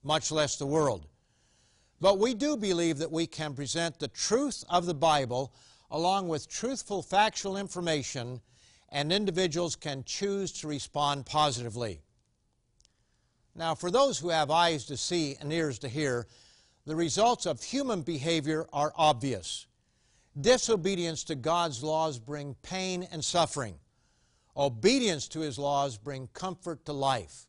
much 0.02 0.30
less 0.30 0.56
the 0.56 0.66
world. 0.66 1.06
But 2.00 2.18
we 2.18 2.34
do 2.34 2.56
believe 2.56 2.98
that 2.98 3.12
we 3.12 3.26
can 3.26 3.54
present 3.54 3.98
the 3.98 4.08
truth 4.08 4.64
of 4.68 4.86
the 4.86 4.94
Bible 4.94 5.52
along 5.92 6.26
with 6.26 6.48
truthful 6.48 7.02
factual 7.02 7.56
information, 7.56 8.40
and 8.88 9.12
individuals 9.12 9.76
can 9.76 10.02
choose 10.04 10.50
to 10.52 10.66
respond 10.66 11.26
positively. 11.26 12.00
Now, 13.54 13.74
for 13.74 13.90
those 13.90 14.18
who 14.18 14.30
have 14.30 14.50
eyes 14.50 14.86
to 14.86 14.96
see 14.96 15.36
and 15.40 15.52
ears 15.52 15.78
to 15.80 15.88
hear, 15.88 16.26
the 16.86 16.96
results 16.96 17.46
of 17.46 17.62
human 17.62 18.02
behavior 18.02 18.66
are 18.72 18.92
obvious. 18.96 19.66
Disobedience 20.40 21.24
to 21.24 21.34
God's 21.34 21.82
laws 21.82 22.18
bring 22.18 22.56
pain 22.62 23.06
and 23.12 23.22
suffering. 23.22 23.76
Obedience 24.56 25.28
to 25.28 25.40
His 25.40 25.58
laws 25.58 25.98
bring 25.98 26.28
comfort 26.32 26.84
to 26.86 26.92
life. 26.92 27.46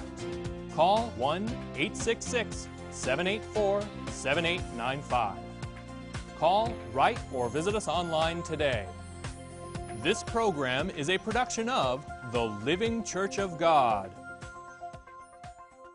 Call 0.74 1.12
1 1.18 1.44
866 1.76 2.70
784 2.90 3.82
7895. 4.12 5.43
Call, 6.44 6.74
write, 6.92 7.20
or 7.32 7.48
visit 7.48 7.74
us 7.74 7.88
online 7.88 8.44
today. 8.44 8.86
This 10.02 10.24
program 10.24 10.90
is 10.90 11.10
a 11.10 11.18
production 11.18 11.70
of 11.70 12.06
the 12.34 12.44
Living 12.44 13.02
Church 13.06 13.40
of 13.40 13.58
God. 13.58 14.12